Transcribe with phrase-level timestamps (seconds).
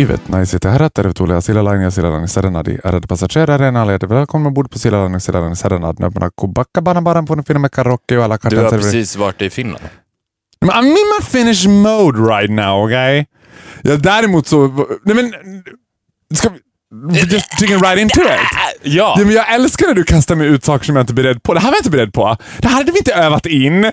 [0.00, 2.78] Hyvät naiset ja herrat, tervetuloa Silja Line ja Silja Line Serenadi.
[2.84, 6.00] Ärade passagerare, en alla välkomna ombord på Silja Line och Silja Line Serenad.
[6.00, 8.78] Nu öppnar Kubacka bara på en film med karaoke och alla Du har kartan.
[8.78, 9.84] precis varit i Finland.
[10.64, 13.24] I'm in my Finnish mode right now, okay?
[13.82, 14.86] Ja, däremot så...
[15.04, 15.32] Nej men...
[16.34, 16.58] Ska vi...
[17.20, 18.26] Just digging right into it.
[18.82, 19.14] Ja!
[19.18, 21.42] Ja, men jag älskar när du kastar mig ut saker som jag inte är beredd
[21.42, 21.54] på.
[21.54, 22.36] Det här var jag inte beredd på.
[22.58, 23.92] Det här hade vi inte övat in.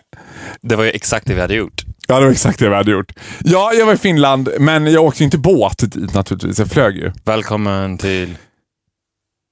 [0.62, 1.84] Det var ju exakt det vi hade gjort.
[2.08, 3.12] Ja, det var exakt det vi hade gjort.
[3.44, 6.60] Ja, jag var i Finland, men jag åkte inte båt dit naturligtvis.
[6.60, 7.12] Jag flög ju.
[7.26, 8.38] Välkommen till...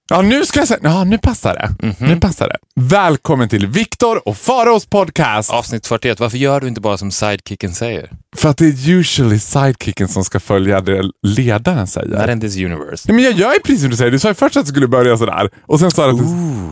[0.09, 0.79] Ja, nu ska jag säga...
[0.83, 1.87] Ja, nu passar det.
[1.87, 1.95] Mhm.
[1.99, 2.57] Nu passar det.
[2.75, 5.49] Välkommen till Viktor och Faraos podcast.
[5.51, 6.19] Avsnitt 41.
[6.19, 8.09] Varför gör du inte bara som sidekicken säger?
[8.35, 12.19] För att det är usually sidekicken som ska följa det ledaren säger.
[12.19, 13.03] Not in this universe.
[13.07, 14.11] Nej, men jag gör ju precis som du säger.
[14.11, 15.49] Du sa ju först att du skulle börja sådär.
[15.61, 16.21] Och sen sa du att.
[16.21, 16.69] Ooh.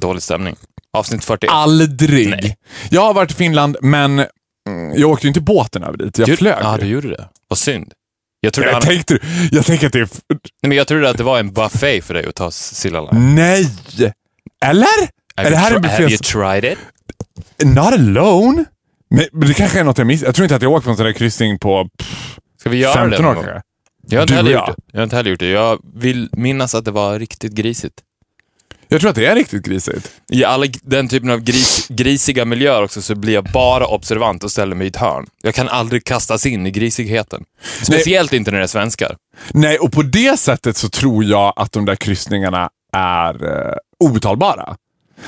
[0.00, 0.56] Dålig stämning.
[0.92, 1.50] Avsnitt 41.
[1.52, 2.30] Aldrig.
[2.30, 2.56] Nej.
[2.90, 4.24] Jag har varit i Finland, men
[4.70, 6.18] mm, jag åkte ju inte båten över dit.
[6.18, 6.58] Jag Du- flög.
[6.60, 7.28] Ja, du gjorde det.
[7.48, 7.92] Vad synd.
[8.40, 8.82] Jag trodde, jag, han...
[8.82, 9.18] tänkte,
[9.50, 12.26] jag tänker att det Nej, men jag trodde att det var en buffé för dig
[12.26, 13.34] att ta Silla Line.
[13.34, 13.68] Nej!
[14.64, 14.86] Eller?
[15.36, 16.24] Have är det you här en tr- Have you buffé?
[16.24, 16.78] tried it?
[17.64, 18.64] Not alone?
[19.10, 20.26] Men, men det kanske är något jag missar.
[20.26, 22.76] Jag tror inte att jag åkt på en sån där kryssning på pff, Ska vi
[22.78, 23.62] göra 15 det år kanske.
[24.08, 24.74] Jag har, inte heller gjort det.
[24.92, 25.50] jag har inte heller gjort det.
[25.50, 27.94] Jag vill minnas att det var riktigt grisigt.
[28.92, 30.10] Jag tror att det är riktigt grisigt.
[30.32, 34.50] I alla den typen av gris, grisiga miljöer också så blir jag bara observant och
[34.50, 35.26] ställer mig i ett hörn.
[35.42, 37.44] Jag kan aldrig kastas in i grisigheten.
[37.82, 39.16] Speciellt inte när det är svenskar.
[39.50, 43.72] Nej, och på det sättet så tror jag att de där kryssningarna är uh,
[44.04, 44.76] obetalbara.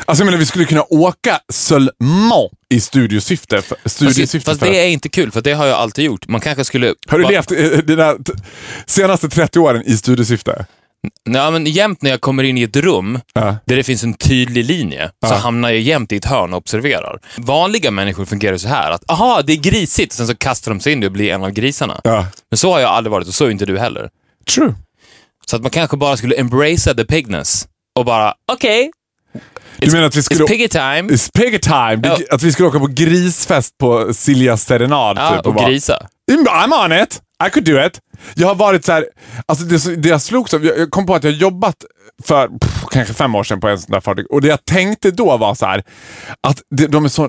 [0.05, 3.63] Alltså jag menar, vi skulle kunna åka seulement i studiosyfte.
[3.63, 6.29] För, Fast, studiesyfte fast för det är inte kul, för det har jag alltid gjort.
[6.29, 6.95] Man kanske skulle...
[7.09, 8.33] Har du va- levt eh, dina t-
[8.87, 10.67] senaste 30 åren i studiesyfte?
[11.27, 13.57] Nej, men jämt när jag kommer in i ett rum Ja.
[13.67, 15.37] där det finns en tydlig linje så Ja.
[15.37, 17.19] hamnar jag jämt i ett hörn och observerar.
[17.39, 20.93] Vanliga människor fungerar så här att aha, det är grisigt, sen så kastar de sig
[20.93, 22.01] in och blir en av grisarna.
[22.05, 22.27] Ja.
[22.51, 24.09] Men så har jag aldrig varit och så är inte du heller.
[24.55, 24.75] True.
[25.47, 27.67] Så att man kanske bara skulle embracea the pigness
[27.99, 28.91] och bara, okej,
[29.77, 30.45] Du menar att vi skulle...
[30.45, 31.03] it's piggy time.
[31.03, 32.01] It's piggy time!
[32.05, 32.19] Ja.
[32.31, 35.19] Att vi skulle åka på grisfest på Siljas serenad.
[35.19, 36.07] Ja, typ, och bara- grisa.
[36.31, 37.21] I'm on it!
[37.47, 38.01] I could do it!
[38.35, 39.07] Jag har varit så här,
[39.47, 41.85] alltså det, det jag slogs av, jag kom på att jag jobbat
[42.25, 45.11] för pff, kanske fem år sedan på en sån där fartyg och det jag tänkte
[45.11, 45.83] då var så här
[46.41, 47.29] att det, de är så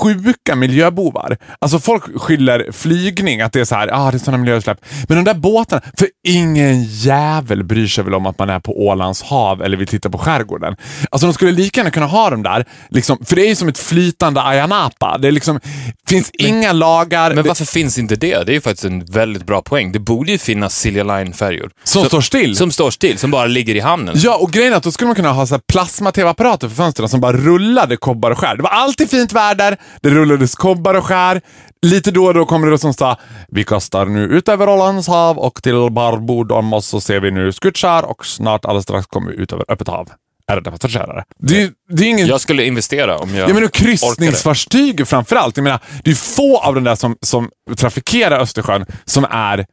[0.00, 1.36] sjuka miljöbovar.
[1.58, 4.78] Alltså folk skyller flygning, att det är så här, ah, det är sådana miljöutsläpp.
[5.08, 8.86] Men de där båtarna, för ingen jävel bryr sig väl om att man är på
[8.86, 10.76] Ålands hav eller vill titta på skärgården.
[11.10, 13.68] Alltså de skulle lika gärna kunna ha dem där, liksom, för det är ju som
[13.68, 15.18] ett flytande Ayia Napa.
[15.18, 15.60] Det är liksom,
[16.08, 17.28] finns inga lagar.
[17.28, 18.46] Men det, varför finns inte det?
[18.46, 19.92] Det är ju faktiskt en väldigt bra poäng.
[19.92, 21.70] Det borde ju finnas Silja Line-färjor.
[21.84, 22.56] Som står still?
[22.56, 24.14] Som står still, som bara ligger i hamnen.
[24.22, 27.20] Ja, och grejen är att då skulle man kunna ha så plasma-tv-apparater för fönstren som
[27.20, 28.56] bara rullade kobbar och skär.
[28.56, 31.40] Det var alltid fint väder, det rullades kobbar och skär.
[31.82, 33.16] Lite då och då kommer det som sa
[33.48, 37.30] vi kastar nu ut över Ålands hav och till barbord om oss så ser vi
[37.30, 40.08] nu skutskär och snart alldeles strax kommer vi ut över öppet hav.
[40.48, 41.24] Ärade passagerare.
[41.38, 42.26] Det, det är ingen...
[42.26, 45.56] Jag skulle investera om jag Ja, men och kryssningsfartyg framförallt.
[45.56, 49.66] Jag menar, det är få av de där som, som trafikerar Östersjön som är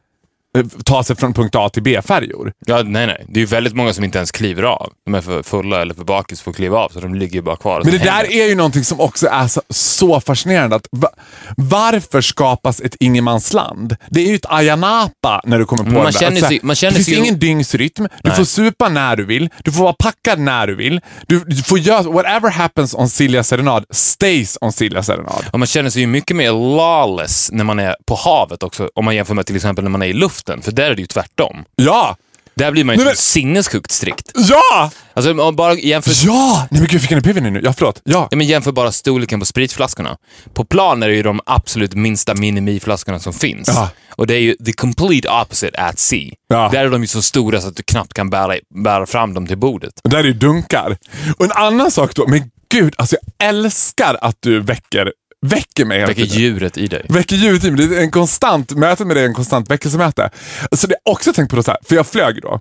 [0.58, 2.52] eh, tar sig från punkt A till B-färjor.
[2.66, 3.26] Ja, nej, nej.
[3.30, 4.92] Det är ju väldigt många som inte ens kliver av.
[5.06, 7.42] De är för fulla eller för bakis för att kliva av, så de ligger ju
[7.42, 7.82] bara kvar.
[7.84, 8.44] Men det så där hänger.
[8.44, 10.76] är ju någonting som också är så, så fascinerande.
[10.76, 11.10] Att, va,
[11.58, 13.96] varför skapas ett ingenmansland?
[14.10, 16.76] Det är ju ett Ayia Napa när du kommer på man det känner sig- man
[16.76, 18.36] känner Det finns sig ju- ingen dygnsrytm, du Nej.
[18.36, 21.02] får supa när du vill, du får vara packad när du vill.
[21.28, 25.46] Du, du får göra, whatever happens on Silja Serenad stays on Silja Serenad.
[25.52, 29.06] Och man känner sig ju mycket mer lawless när man är på havet också, om
[29.06, 31.08] man jämför med till exempel när man är i luften, för där är det ju
[31.08, 31.66] tvärtom.
[31.76, 32.18] Ja!
[32.56, 34.32] Där blir man ju Nej, men- sinnessjukt strikt.
[34.36, 34.92] Ja!
[35.14, 36.68] Alltså, om man bara jämför, Ja!
[36.72, 37.62] Nej men gud, jag fick en epiphany nu.
[37.64, 38.02] Ja, förlåt.
[38.04, 38.28] Ja.
[38.32, 40.18] ja, men jämför bara storleken på spritflaskorna.
[40.54, 43.68] På plan är det ju de absolut minsta minimiflaskorna som finns.
[43.68, 43.90] Ja.
[44.12, 46.32] Och det är ju the complete opposite at sea.
[46.48, 46.70] Ja.
[46.72, 49.48] Där är de ju så stora så att du knappt kan bära, bära fram dem
[49.48, 49.94] till bordet.
[50.04, 50.98] Och där är ju dunkar.
[51.38, 55.12] Och en annan sak då, men gud, alltså jag älskar att du väcker,
[55.46, 56.38] väcker mig hela Väcker tiden.
[56.40, 57.06] djuret i dig.
[57.10, 57.88] Väcker djuret i mig.
[57.88, 60.30] Det är en konstant, mötet med dig är en konstant väckelsemöte.
[60.72, 62.60] Så det jag också tänkt på då så här, för jag flög då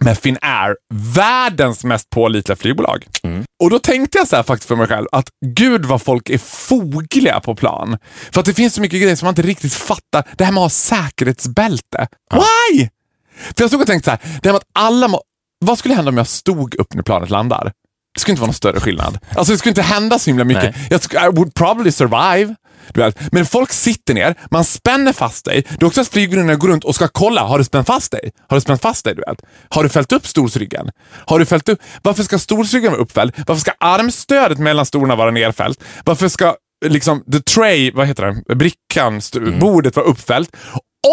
[0.00, 0.76] med Finnair,
[1.14, 3.06] världens mest pålitliga flygbolag.
[3.62, 6.38] Och då tänkte jag så här faktiskt för mig själv att gud vad folk är
[6.38, 7.98] fogliga på plan.
[8.32, 10.24] För att det finns så mycket grejer som man inte riktigt fattar.
[10.36, 12.08] Det här med att ha säkerhetsbälte.
[12.32, 12.88] Why?
[13.56, 15.22] För jag stod och tänkte så här, det här med att alla må,
[15.64, 17.72] vad skulle hända om jag stod upp när planet landar?
[18.18, 19.18] Det skulle inte vara någon större skillnad.
[19.36, 20.76] Alltså det skulle inte hända så himla mycket.
[20.90, 21.00] Nej.
[21.12, 22.54] Jag I would probably survive.
[23.32, 25.64] Men folk sitter ner, man spänner fast dig.
[25.70, 28.30] Det är också att flygvärdinnorna går runt och ska kolla, har du spänt fast dig?
[28.48, 29.14] Har du spänt fast dig?
[29.14, 29.42] Du vet?
[29.68, 30.90] Har du fällt upp stolsryggen?
[31.26, 31.78] Har du fällt upp?
[32.02, 33.32] Varför ska stolsryggen vara uppfälld?
[33.46, 35.84] Varför ska armstödet mellan stolarna vara nerfällt?
[36.04, 36.54] Varför ska
[36.86, 40.56] liksom the tray, vad heter det, brickan, st- bordet vara uppfällt?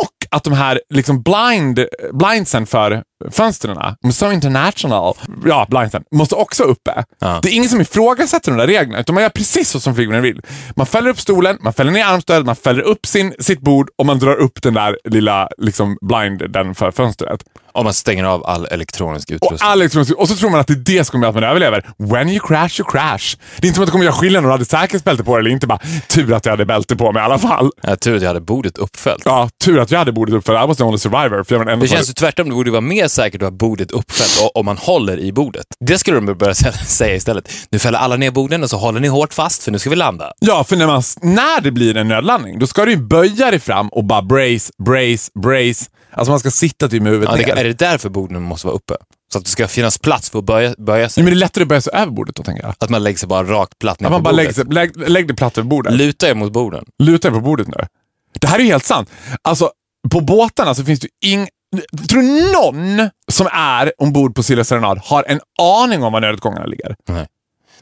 [0.03, 3.77] Och att de här liksom blind, blindsen för fönstren,
[4.13, 5.13] so international,
[5.45, 7.03] ja, blindsen, måste också uppe.
[7.19, 7.39] Ja.
[7.41, 10.23] Det är ingen som ifrågasätter de där reglerna, utan man gör precis så som flygvärdinnan
[10.23, 10.41] vill.
[10.75, 14.05] Man fäller upp stolen, man fäller ner armstödet, man fäller upp sin, sitt bord och
[14.05, 17.43] man drar upp den där lilla liksom, blinden för fönstret.
[17.71, 19.69] Om man stänger av all elektronisk Och, utrustning.
[19.69, 21.85] all elektronisk- och så tror man att det är det som kommer att man överlever.
[21.97, 23.37] When you crash, you crash.
[23.57, 25.39] Det är inte som att det kommer göra skillnad om du hade säkerhetsbälte på dig
[25.39, 25.67] eller inte.
[25.67, 27.69] Bara, tur att jag hade bälte på mig i alla fall.
[27.83, 29.21] Ja, tur att jag hade bordet uppfällt.
[29.25, 31.43] Ja, tur att jag hade bordet upp för I was the only survivor.
[31.43, 32.49] För jag var den enda Det känns ju tvärtom.
[32.49, 35.65] Det borde vara mer säkert att ha bordet uppfällt om man håller i bordet.
[35.79, 37.49] Det skulle de börja sä- säga istället.
[37.69, 39.95] Nu fäller alla ner borden och så håller ni hårt fast för nu ska vi
[39.95, 40.31] landa.
[40.39, 43.59] Ja, för när, man, när det blir en nödlandning, då ska du ju böja dig
[43.59, 45.85] fram och bara brace, brace, brace.
[46.11, 47.61] Alltså man ska sitta typ med huvudet Ja, det, ner.
[47.61, 48.93] är det därför borden måste vara uppe?
[49.31, 51.21] Så att det ska finnas plats för att böja, böja sig?
[51.21, 52.73] Ja, men det är lättare att böja sig över bordet då, tänker jag.
[52.79, 54.55] Att man lägger sig bara rakt platt ner på man bara lägger bordet?
[54.65, 55.93] sig, lägg, lägg dig platt över bordet.
[55.93, 56.85] Luta er mot borden.
[57.03, 57.73] Luta dig på bordet nu.
[58.39, 59.09] Det här är ju helt sant.
[59.41, 59.69] Alltså,
[60.11, 61.47] på båtarna så finns det ju ing...
[62.09, 66.65] Tror du någon som är ombord på Silja Serenad har en aning om var nödutgångarna
[66.65, 66.95] ligger?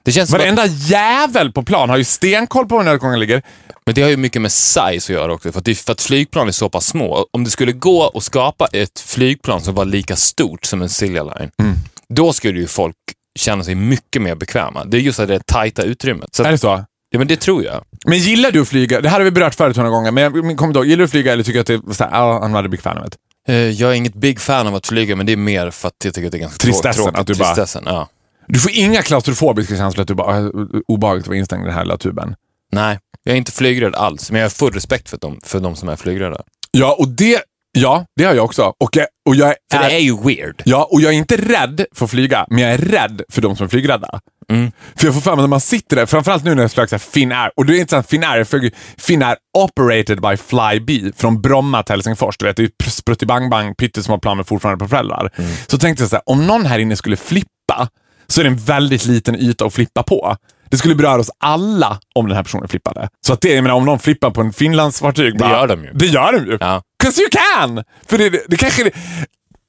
[0.04, 3.42] Det känns som att, Varenda jävel på plan har ju stenkoll på var nödutgångarna ligger.
[3.86, 5.52] men det har ju mycket med size att göra också.
[5.52, 7.25] För att, det, för att flygplan är så pass små.
[7.31, 11.24] Om det skulle gå att skapa ett flygplan som var lika stort som en Silja
[11.24, 11.75] Line, Mm.
[12.10, 12.96] då skulle ju folk
[13.40, 14.86] känna sig mycket mer bekväma.
[14.86, 16.36] Det är just det tajta utrymmet.
[16.36, 16.86] Så Är det så?
[17.13, 17.83] Ja, men det tror jag.
[18.06, 19.01] Men gillar du att flyga?
[19.01, 20.86] Det här har vi berört förut några gånger, men jag kommer inte ihåg.
[20.86, 22.68] Gillar du att flyga eller tycker du att det är såhär, ja, I'm not a
[22.68, 23.15] big fan of it?
[23.48, 25.94] Eh, Jag är inget big fan av att flyga, men det är mer för att
[26.04, 27.19] jag tycker att det är ganska Tristessen, tråkigt.
[27.19, 28.10] att du bara- Tristessen, ja.
[28.48, 30.51] Du får inga klaustrofobiska känslor att du bara, "Ah,
[30.88, 32.36] obehagligt att vara instängd i den här lilla tuben.
[32.71, 35.75] Nej, jag är inte flygrädd alls, men jag har full respekt för dem, för de
[35.75, 36.42] som är flygrädda.
[36.71, 37.42] Ja, och det,
[37.78, 38.74] ja, det har jag också.
[38.80, 40.62] Och jag, och jag För är, det är ju weird.
[40.66, 43.56] Ja, och jag är inte rädd för att flyga, men jag är rädd för de
[43.56, 44.20] som är flygrädda.
[44.50, 44.72] Mm.
[44.96, 47.52] För jag får för mig när man sitter där, framförallt nu när jag flög Finnair,
[47.56, 51.94] och det är inte så att Finnair, flög Finnair operated by Flybe från Bromma till
[51.94, 52.38] Helsingfors.
[52.38, 55.31] Du vet, det är spruttibang-bang, pyttesmå plan med fortfarande propellrar.
[55.36, 55.52] Mm.
[55.68, 57.88] Så tänkte jag så här, om någon här inne skulle flippa,
[58.28, 60.38] så är det en väldigt liten yta att flippa på.
[60.70, 63.10] Det skulle beröra oss alla om den här personen flippade.
[63.25, 65.38] Så att det, jag menar, om någon flippar på en Finlandsfartyg.
[65.40, 65.92] Det gör de ju.
[65.94, 66.58] Det gör de ju.
[66.62, 66.81] Ja.
[67.04, 67.84] 'Cause you can!
[68.06, 68.92] För det, det, kanske...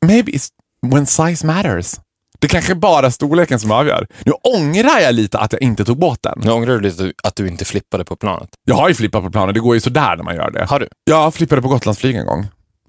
[0.07, 0.49] Maybe it's
[0.87, 1.95] when size matters.
[2.39, 4.07] Det kanske bara storleken som avgör.
[4.25, 6.41] Nu ångrar jag lite att jag inte tog båten.
[6.43, 8.49] Nu ångrar du lite att du inte flippade på planet.
[8.65, 10.65] Jag har ju flippat på planen, det går ju sådär när man gör det.
[10.65, 10.89] Har du?
[11.05, 12.47] Jag flippade på Gotlandsflyg en gång.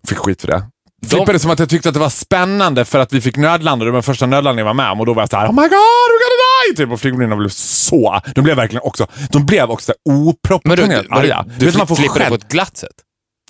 [0.07, 0.63] Fick skit för det.
[1.09, 3.85] Flippade som att jag tyckte att det var spännande för att vi fick nödlanda.
[3.85, 5.53] Det var den första nödlandningen jag var med om och då var jag såhär Oh
[5.53, 6.75] my god, we're gonna die!
[6.75, 8.21] Typ, och flygvärdinnorna blev så...
[8.35, 9.07] De blev verkligen också...
[9.29, 11.45] De blev också du, oproportionerligt du, arga.
[11.59, 12.29] du, vet, man får flippade skäll.
[12.29, 12.91] på ett glatt sätt?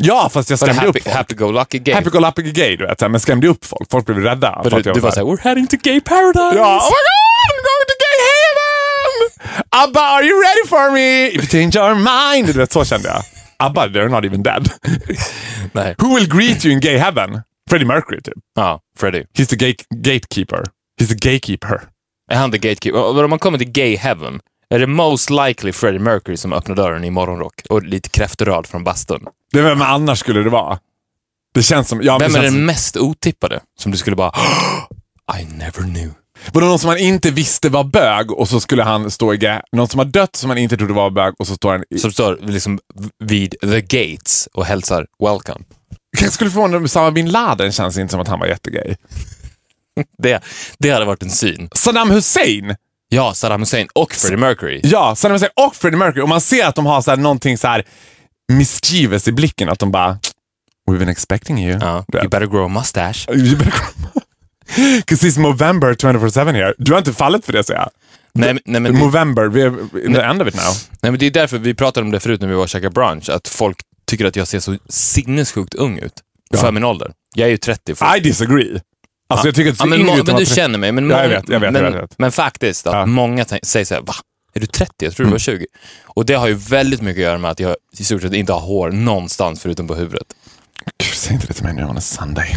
[0.01, 1.15] Ja, fast jag skrämde upp folk.
[1.15, 1.93] happy-go-lucky gay?
[1.95, 3.01] Happy go lucky gay, du vet.
[3.11, 3.91] Men skrämde upp folk.
[3.91, 4.61] Folk blev rädda.
[4.63, 6.55] Du, du var så här- såhär, we're heading to gay paradise!
[6.57, 9.65] Ja, oh my god, I'm going to gay heaven!
[9.69, 11.27] Abba, are you ready for me?
[11.27, 12.47] If you change your mind.
[12.47, 13.21] Du vet, så kände jag.
[13.59, 14.69] Abba, they're not even dead.
[15.71, 15.95] Nej.
[15.97, 17.41] Who will greet you in gay heaven?
[17.69, 18.33] Freddie Mercury, typ.
[18.55, 19.25] Ja, Freddie.
[19.37, 20.63] He's the gate gatekeeper.
[21.01, 21.81] He's the gatekeeper.
[22.31, 23.23] Är han the gatekeeper?
[23.23, 24.39] Om man kommer till gay heaven,
[24.69, 28.83] är det most likely Freddie Mercury som öppnar dörren i morgonrock och lite kräftorad från
[28.83, 29.25] bastun?
[29.55, 30.79] Det vem annars skulle det vara?
[31.53, 32.01] Det känns som...
[32.03, 33.59] Ja, Vem är den som, mest otippade?
[33.79, 34.31] Som du skulle bara,
[35.39, 36.11] I never knew.
[36.53, 39.59] var det någon som man inte visste var bög och så skulle han stå i...
[39.71, 41.99] Någon som har dött som man inte trodde var bög och så står han i...
[41.99, 42.79] Som står liksom
[43.19, 45.65] vid the gates och hälsar welcome.
[46.17, 48.95] Kanske skulle förvåna mig, Osama bin Laden känns inte som att han var jättegay.
[50.17, 50.43] Det,
[50.79, 51.69] det hade varit en syn.
[51.75, 52.75] Saddam Hussein
[53.09, 54.81] Ja, Saddam Hussein och Freddie Mercury.
[54.83, 56.23] Ja, Saddam Hussein och Freddie Mercury.
[56.23, 57.85] Och man ser att de har så här, någonting så här
[58.53, 59.69] mischievous i blicken.
[59.69, 60.17] Att de bara,
[60.89, 61.79] we've been expecting you.
[61.81, 63.31] Ja, Du you better grow a mustache.
[63.35, 64.09] You better come.
[65.05, 66.73] Cause it's Movember 24-7 here.
[66.77, 67.89] Du har inte fallit för det, säger jag.
[68.33, 70.73] Nej, nej, men det, Movember, vi är in the end of it now.
[71.01, 72.89] nej, men det är därför vi pratade om det förut när vi var och käkade
[72.89, 76.13] brunch, att folk tycker att jag ser så sinnessjukt ung ut.
[76.49, 76.57] Ja.
[76.57, 77.11] För min ålder.
[77.35, 77.95] Jag är ju 30.
[77.95, 78.17] Folk.
[78.17, 78.81] I disagree.
[79.29, 80.91] Alltså jag tycker att Ja, men, men du känner mig.
[80.91, 82.19] Men, Ja, jag vet, jag vet, men, jag vet, jag vet.
[82.19, 83.05] men faktiskt, att Ja.
[83.05, 84.13] Många säger såhär, va?
[84.55, 84.93] Är du 30?
[85.05, 85.65] Jag tror du var 20.
[86.03, 88.53] Och det har ju väldigt mycket att göra med att jag i stort sett inte
[88.53, 90.27] har hår någonstans förutom på huvudet.
[90.97, 92.55] Gud, säg inte det till mig nu on a Sunday.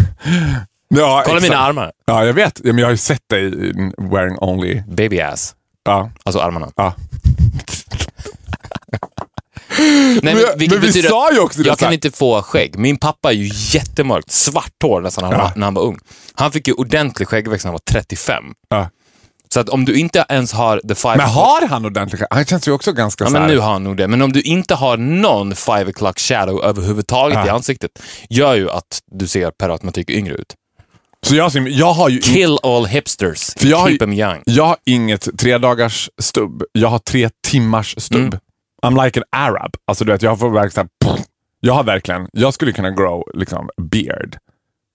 [0.89, 1.93] Ja, Kolla mina armar.
[2.07, 2.61] Ja, jag vet.
[2.65, 4.83] Ja, men jag har ju sett dig in wearing only.
[4.89, 5.55] Baby ass.
[5.85, 6.11] Ja.
[6.25, 6.71] Alltså armarna.
[6.77, 6.95] ja.
[9.79, 11.69] Nej, Men, vilket men vi sa ju också det.
[11.69, 12.79] Jag kan inte få skägg.
[12.79, 15.45] Min pappa är ju jättemörkt, svart hår nästan när han, Ja.
[15.51, 15.99] var, när han var ung.
[16.35, 18.45] Han fick ju ordentlig skäggväxt när han var 35.
[18.69, 18.91] Ja.
[19.55, 21.17] Så att om du inte ens har the five...
[21.17, 23.85] Men har han ordentligt Han känns ju också ganska Ja, så men nu har han
[23.85, 24.09] nog det.
[24.09, 27.47] Men om du inte har någon five o'clock shadow överhuvudtaget Ja.
[27.47, 27.91] i ansiktet,
[28.31, 30.55] gör ju att du ser per automatik yngre ut.
[31.27, 32.19] Så jag, jag har ju...
[32.19, 33.51] Kill all hipsters.
[33.57, 34.43] För jag Keep them young.
[34.45, 36.63] Jag har inget tre dagars stubb.
[36.73, 38.21] Jag har tre timmars stubb.
[38.21, 38.39] Mm.
[38.87, 39.75] I'm like an arab.
[39.87, 40.89] Alltså du vet, jag får verkligen.
[41.61, 44.37] Jag har verkligen, jag skulle kunna grow liksom beard.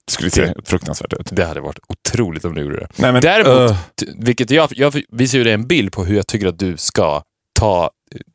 [0.08, 1.28] Det skulle se Det- fruktansvärt ut.
[1.32, 2.88] Det hade varit otroligt om du gjorde det.
[2.96, 3.78] Nej, men, Däremot, uh,
[4.18, 7.22] vilket jag, jag visar ju dig en bild på hur jag tycker att du ska
[7.60, 7.90] ta,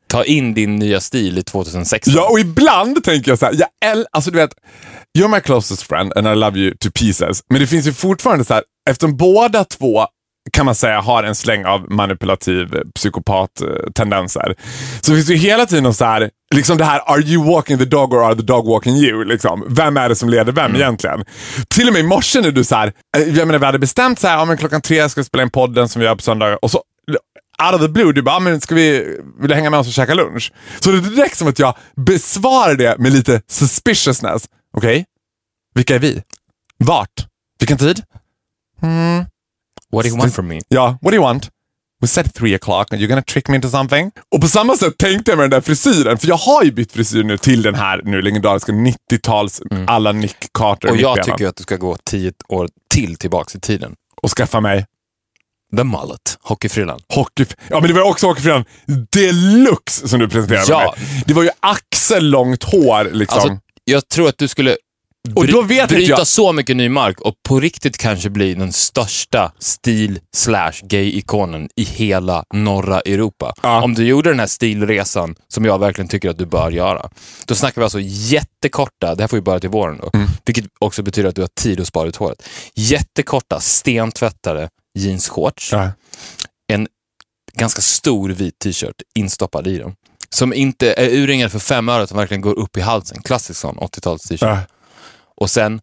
[0.07, 2.13] ta in din nya stil i 2016.
[2.13, 4.51] Ja, och ibland tänker jag så här, jag äl- alltså du vet,
[5.19, 7.43] you're my closest friend and I love you to pieces.
[7.49, 10.05] Men det finns ju fortfarande så här, eftersom båda två
[10.51, 14.55] kan man säga har en släng av manipulativ eh, psykopat-tendenser.
[15.01, 17.85] Så finns det ju hela tiden så här, liksom det här are you walking the
[17.85, 19.25] dog or are the dog walking you?
[19.25, 19.65] Liksom.
[19.67, 21.25] Vem är det som leder vem egentligen?
[21.67, 24.19] Till och med i morse när du så här, eh, jag menar vi hade bestämt
[24.19, 26.21] så här, ja, men klockan tre ska vi spela in podden som vi gör på
[26.21, 26.83] söndagar och så
[27.65, 29.87] out of the blue, du bara, "Ah, men ska vi, vill du hänga med oss
[29.87, 30.53] och käka lunch?
[30.79, 34.45] Så det är direkt som att jag besvarar det med lite suspiciousness.
[34.77, 35.05] Okej,
[35.75, 36.21] vilka är vi?
[36.77, 37.25] Vart?
[37.59, 38.03] Vilken tid?
[39.91, 40.59] What do you want from me?
[40.69, 41.49] Ja, what do you want?
[42.01, 44.11] We said three o'clock and you're gonna trick me into something.
[44.35, 46.91] Och på samma sätt tänkte jag med den där frisyren, för jag har ju bytt
[46.91, 50.97] frisyr nu till den här nu legendariska 90-tals alla Nick Carter Mm.
[50.97, 53.95] Och jag tycker att du ska gå tio år till tillbaks i tiden.
[54.21, 54.85] Och skaffa mig
[55.77, 56.99] The mullet, hockeyfrillan.
[57.13, 57.45] hockey...
[57.69, 58.65] Ja, men det var också hockeyfrillan
[59.11, 60.95] deluxe som du presenterade Ja.
[60.97, 61.23] mig.
[61.27, 63.39] Det var ju axellångt hår liksom.
[63.39, 64.77] Alltså, jag tror att du skulle
[65.35, 68.73] Och då vet bryta jag- så mycket ny mark och på riktigt kanske bli den
[68.73, 73.53] största stil slash gay-ikonen i hela norra Europa.
[73.63, 73.81] Ja.
[73.83, 77.09] Om du gjorde den här stilresan, som jag verkligen tycker att du bör göra,
[77.45, 80.27] då snackar vi alltså jättekorta, det här får ju börja till våren då, Mm.
[80.45, 82.43] vilket också betyder att du har tid att spara ut håret.
[82.75, 84.69] Jättekorta, stentvättade
[84.99, 85.91] jeansshorts, Ja.
[86.73, 86.87] en
[87.57, 89.93] ganska stor vit t-shirt instoppad i den.
[90.29, 93.21] Som inte är urringad för fem öre, utan verkligen går upp i halsen.
[93.21, 94.41] Klassisk sån 80-tals t-shirt.
[94.41, 94.57] Ja.
[95.39, 95.81] Och sen...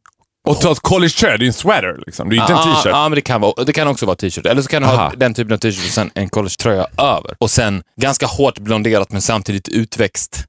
[0.48, 2.28] Och ta ett college shirt, det är ju en sweater liksom.
[2.28, 2.92] Det är ju inte en Ja, t-shirt.
[2.92, 4.46] Ja, men det kan, vara, det kan också vara t-shirt.
[4.46, 5.04] Eller så kan du Aha.
[5.04, 7.36] ha den typen av t-shirt och sen en collegetröja över.
[7.38, 10.44] Och sen ganska hårt blonderat men samtidigt utväxt.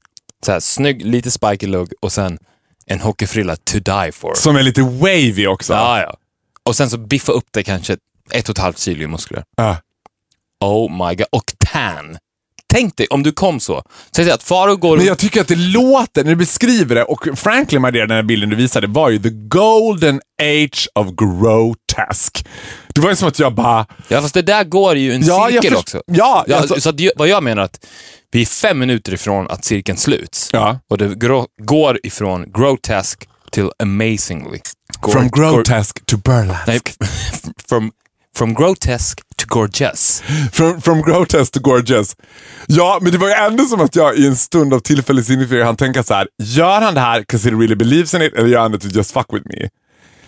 [0.46, 2.38] Så här, snygg, lite spiky look och sen
[2.86, 4.34] en hockeyfrilla to die for.
[4.36, 5.74] Som är lite wavy också.
[5.74, 6.18] Ja, ja.
[6.64, 7.98] Och sen så biffa upp det kanske
[8.32, 9.44] ett och ett halvt kilo i muskler.
[9.58, 9.78] Ja.
[10.60, 11.28] Oh my god.
[11.32, 12.18] Och tan.
[12.74, 13.84] Tänk dig om du kom så.
[14.16, 14.98] Säg att Faro går...
[14.98, 18.16] Men jag tycker att det låter, när du beskriver det, och frankly my dear, den
[18.16, 22.44] här bilden du visade var ju the golden age of grotesque.
[22.88, 23.86] Det var ju som att jag bara...
[24.08, 26.02] Ja, fast det där går ju en Ja, cirkel först- också.
[26.06, 27.86] Ja, Ja, alltså- så ju- vad jag menar att
[28.32, 30.50] vi är fem minuter ifrån att cirkeln sluts.
[30.54, 30.80] Ja.
[30.90, 31.16] Och det
[31.66, 34.60] går ifrån grotesque till amazingly.
[35.02, 36.64] Går, From grotesque to burlesque.
[36.68, 36.80] nej,
[37.70, 37.92] from,
[38.38, 40.24] from grotesque to gorgeous.
[40.52, 42.16] From, from grotesque to gorgeous.
[42.68, 45.66] Ja, men det var ju ändå som att jag i en stund av tillfällig sinnesförvirring
[45.66, 46.28] hann tänka så här.
[46.44, 48.88] Gör han det här 'cause he really believes in it eller gör han det to
[48.88, 49.70] just fuck with me?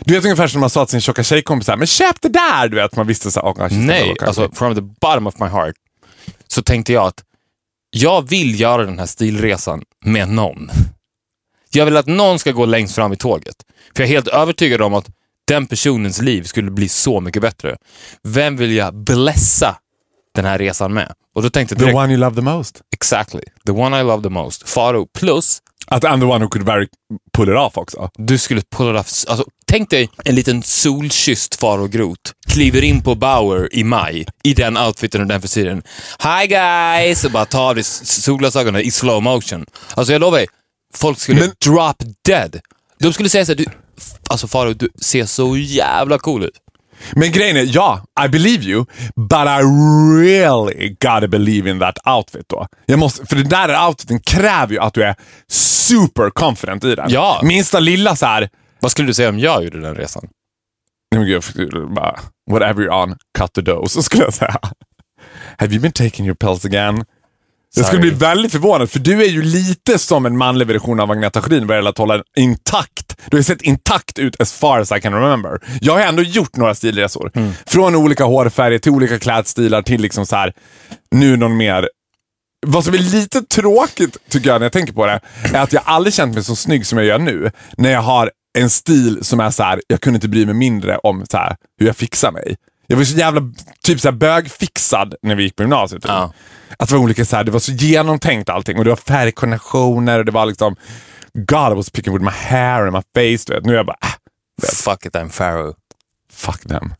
[0.05, 2.67] Du vet ungefär som man sa till sin tjocka tjejkompis, här, men köp det där!
[2.67, 5.75] Du vet, man visste så här, oh, Nej, alltså from the bottom of my heart
[6.47, 7.23] så tänkte jag att
[7.91, 10.69] jag vill göra den här stilresan med någon.
[11.71, 13.55] Jag vill att någon ska gå längst fram i tåget.
[13.95, 15.09] För jag är helt övertygad om att
[15.49, 17.77] den personens liv skulle bli så mycket bättre.
[18.23, 19.75] Vem vill jag blessa
[20.35, 21.13] den här resan med?
[21.35, 22.81] Och då tänkte jag The direkt, one you love the most.
[22.95, 25.07] exactly, the one I love the most, Faro.
[25.19, 26.87] Plus, Att I'm the one who could very
[27.33, 28.09] pull it off också.
[28.17, 29.07] du skulle pull it off.
[29.27, 34.53] Alltså, tänk dig en liten solkysst Faro Groth kliver in på Bauer i maj i
[34.53, 35.81] den outfiten och den frisyren.
[36.23, 37.23] Hi guys!
[37.25, 39.65] Och bara tar av dig solglasögonen i slow motion.
[39.95, 40.47] Alltså jag lovar dig,
[40.95, 42.59] folk skulle Men- drop dead.
[42.99, 43.65] De skulle säga såhär, du,
[44.29, 46.57] alltså Faro, du ser så jävla cool ut.
[47.11, 49.61] Men grejen är, ja, I believe you, but I
[50.23, 52.67] really gotta believe in that outfit då.
[52.85, 55.15] Jag måste, för den där outfiten kräver ju att du är
[55.47, 57.09] super confident i den.
[57.09, 57.39] Ja.
[57.43, 60.27] Minsta lilla så här, Vad skulle du säga om jag gjorde den resan?
[61.15, 62.19] nej men gud, bara,
[62.51, 64.59] whatever you're on, cut the dough, så skulle jag säga.
[65.57, 67.05] Have you been taking your pills again?
[67.75, 71.11] Jag skulle bli väldigt förvånad, för du är ju lite som en manlig version av
[71.11, 73.17] Agneta Sjödin vad gäller att hålla intakt.
[73.29, 75.59] Du har sett intakt ut as far as I can remember.
[75.81, 77.31] Jag har ändå gjort några stilresor.
[77.35, 77.51] Mm.
[77.65, 80.53] Från olika hårfärger till olika klädstilar till liksom så här,
[81.11, 81.89] nu någon mer
[82.67, 85.19] vad som är lite tråkigt tycker jag när jag tänker på det,
[85.53, 87.51] är att jag aldrig känt mig så snygg som jag gör nu.
[87.77, 90.97] När jag har en stil som är så här, jag kunde inte bry mig mindre
[90.97, 92.55] om så här, hur jag fixar mig.
[92.91, 93.41] Jag var så jävla
[93.83, 96.01] typ så här bögfixad när vi gick på gymnasiet.
[96.01, 96.09] typ.
[96.11, 96.33] Ja.
[96.77, 100.19] Att det var olika så här, det var så genomtänkt allting och det var färgkoordinationer
[100.19, 100.75] och det var liksom
[101.33, 103.43] God I was picking with my hair and my face.
[103.47, 103.65] Du vet.
[103.65, 105.73] Nu är jag bara, äh, Fuck it, I'm Pharaoh.
[106.33, 106.93] fuck them.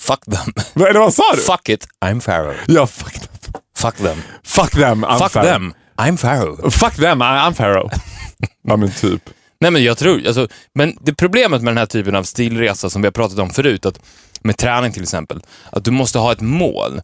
[0.00, 0.52] Fuck them.
[0.74, 1.40] Vad, vad sa du?
[1.40, 2.56] Fuck it, I'm Pharaoh.
[2.66, 3.52] Ja, fuck them.
[3.76, 4.22] Fuck them.
[4.44, 5.52] Fuck them, I'm Fuck Pharaoh.
[5.52, 6.70] them, I'm Pharaoh.
[6.70, 7.90] Fuck them, I'm Pharaoh.
[8.62, 9.30] ja men typ.
[9.60, 13.02] Nej, men jag tror, alltså, men det problemet med den här typen av stilresa som
[13.02, 14.00] vi har pratat om förut, att
[14.40, 17.00] med träning till exempel, att du måste ha ett mål.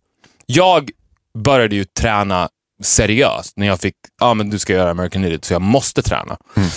[0.46, 0.90] Jag
[1.38, 2.48] började ju träna
[2.82, 6.36] seriöst när jag fick, ja men du ska göra American Idiot så jag måste träna.
[6.56, 6.68] Mm.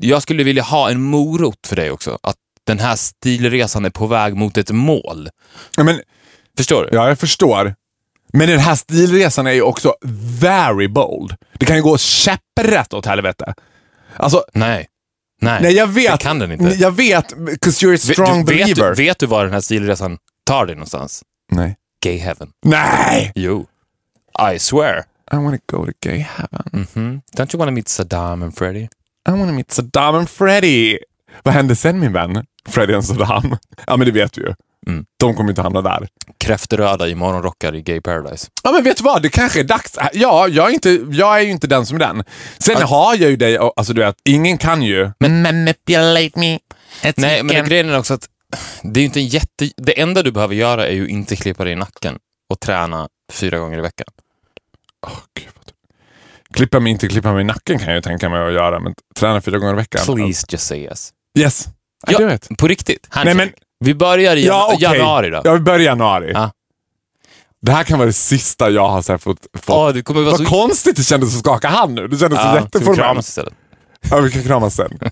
[0.00, 2.18] Jag skulle vilja ha en morot för dig också.
[2.22, 5.28] Att den här stilresan är på väg mot ett mål.
[5.76, 6.00] Ja, men,
[6.56, 6.96] Förstår du?
[6.96, 7.74] ja, jag förstår.
[8.32, 9.94] Men den här stilresan är ju också
[10.40, 11.36] very bold.
[11.52, 13.54] Det kan ju gå käpprätt åt helvete.
[14.16, 14.88] Alltså, Nej.
[15.40, 16.12] Nej, nej jag vet.
[16.12, 16.64] det kan den inte.
[16.78, 18.94] Jag vet, because you're a strong du, vet, believer.
[18.94, 21.22] du, vet du var den här stilresan tar dig någonstans?
[21.52, 21.76] Nej.
[22.02, 22.48] Gay heaven.
[22.64, 23.32] Nej!
[23.34, 23.66] Jo.
[24.54, 24.98] I swear.
[25.32, 26.86] I wanna go to gay heaven.
[26.94, 27.20] Mhm.
[27.36, 28.88] Don't you wanna meet Saddam and Freddie?
[29.28, 30.98] I wanna meet Saddam and Freddy.
[31.42, 32.44] Vad hände sen min vän?
[32.68, 33.56] Freddy och Saddam.
[33.86, 34.54] Ja men det vet du ju.
[34.88, 35.04] Mm.
[35.20, 36.08] De kommer inte hamna där.
[36.38, 38.48] Kräftröda i morgonrockar i Gay Paradise.
[38.62, 39.98] Ja men vet du vad, det kanske är dags.
[40.12, 42.24] Ja, jag är, inte, jag är ju inte den som är den.
[42.58, 46.58] Sen har jag ju dig, och- alltså du vet, ingen kan ju manipulate me.
[47.16, 48.28] Nej, men grejen är också att
[48.82, 49.70] det är inte en jätte...
[49.76, 52.18] Det enda du behöver göra är ju inte klippa dig i nacken
[52.50, 54.06] och träna fyra gånger i veckan.
[55.06, 55.46] Åh, Gud,
[56.54, 58.94] Klippa mig, inte klippa mig i nacken kan jag ju tänka mig att göra, men
[59.16, 60.02] träna fyra gånger i veckan.
[60.16, 61.12] Please just say yes.
[61.38, 62.18] Yes, I Ja.
[62.18, 62.48] do it.
[62.58, 63.08] På riktigt.
[63.14, 63.36] Nej, Handshake.
[63.36, 64.82] men, Vi börjar i ja, okej.
[64.82, 65.40] januari då.
[65.44, 66.32] Ja, vi börjar i januari.
[66.34, 66.50] Ja.
[67.62, 69.46] Det här kan vara det sista jag har så fått...
[69.54, 69.76] fått.
[69.76, 70.46] Åh, det kommer vara Vad så...
[70.46, 72.08] konstigt det kändes att skaka hand nu.
[72.08, 73.38] Det kändes så Ja, vi jätteformellt.
[74.10, 74.98] Ja, vi kan kramas sen.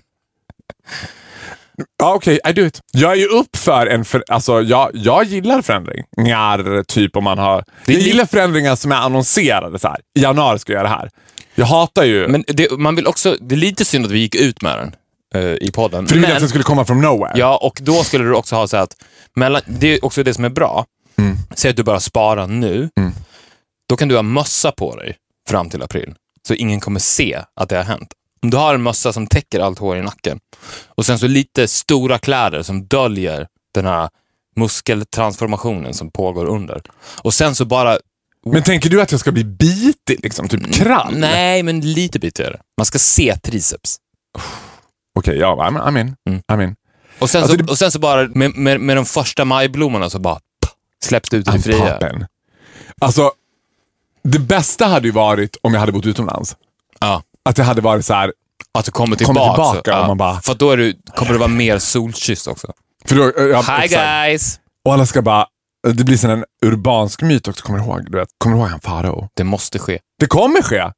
[1.99, 2.81] Ja, okej, I do it.
[2.91, 4.05] Jag är ju upp för en...
[4.05, 7.63] För, alltså, jag, jag gillar förändringar, typ om man har...
[7.85, 9.97] Det jag gillar förändringar som är annonserade så här.
[10.19, 11.09] I januari ska jag göra det här.
[11.55, 12.27] Jag hatar ju...
[12.27, 13.37] Men det, man vill också...
[13.39, 14.95] Det är lite synd att vi gick ut med den
[15.35, 16.07] eh, i podden.
[16.07, 17.31] för du ville att det skulle komma from nowhere.
[17.35, 18.95] Ja, och då skulle du också ha så att,
[19.35, 20.85] mellan, det är också det som är bra.
[21.17, 21.37] Mm.
[21.55, 22.89] Säg att du bara sparar nu.
[22.97, 23.11] Mm.
[23.89, 25.17] Då kan du ha mössa på dig
[25.49, 26.13] fram till april.
[26.47, 28.13] Så ingen kommer se att det har hänt.
[28.41, 30.39] Om du har en mössa som täcker allt hår i nacken
[30.87, 34.09] och sen så lite stora kläder som döljer den här
[34.55, 36.81] muskeltransformationen som pågår under.
[37.21, 37.97] Och sen så bara...
[38.45, 40.47] Men tänker du att jag ska bli bitig, liksom?
[40.47, 41.17] Typ krall?
[41.17, 42.59] Nej, men lite bitigare.
[42.77, 43.97] Man ska se triceps.
[45.17, 46.15] Okej, ja, I'm, I'm in.
[46.29, 46.41] Mm.
[46.51, 46.75] I'm in.
[47.19, 50.09] Och sen, Alltså så, det- och sen så bara med, med, med de första majblommorna
[50.09, 50.71] så bara pff,
[51.03, 51.99] släpps det ut i det fria.
[51.99, 52.25] poppin'.
[53.01, 53.31] Alltså,
[54.23, 56.55] det bästa hade ju varit om jag hade bott utomlands.
[56.99, 57.21] Ja.
[57.45, 58.33] Att det hade varit så här,
[58.73, 59.71] Att du kommer Kommer tillbaka.
[59.81, 62.73] tillbaka och man bara- För då är du, kommer du vara mer solkysst också.
[63.05, 63.91] för då, ja, Hi exakt.
[63.91, 64.59] guys!
[64.85, 65.45] Och alla ska bara,
[65.93, 68.11] det blir som en urbansk myt också, kommer du ihåg?
[68.11, 69.27] Du vet, kommer du ihåg han Farao?
[69.33, 69.99] Det måste ske.
[70.19, 70.91] Det kommer ske.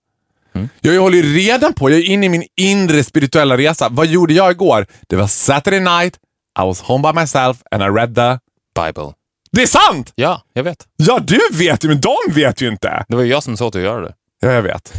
[0.56, 0.70] Mm.
[0.82, 3.90] Jag håller ju redan på, jag är inne i min inre spirituella resa.
[3.90, 4.86] Vad gjorde jag igår?
[5.08, 6.16] Det var Saturday night,
[6.60, 8.40] I was home by myself and I read the...
[8.76, 9.14] Bible.
[9.52, 10.12] Det är sant!
[10.16, 10.88] Ja, jag vet.
[10.98, 13.06] Ja, du vet ju, men de vet ju inte.
[13.08, 14.14] Det var ju jag som sa att göra det.
[14.40, 14.94] Ja, jag vet.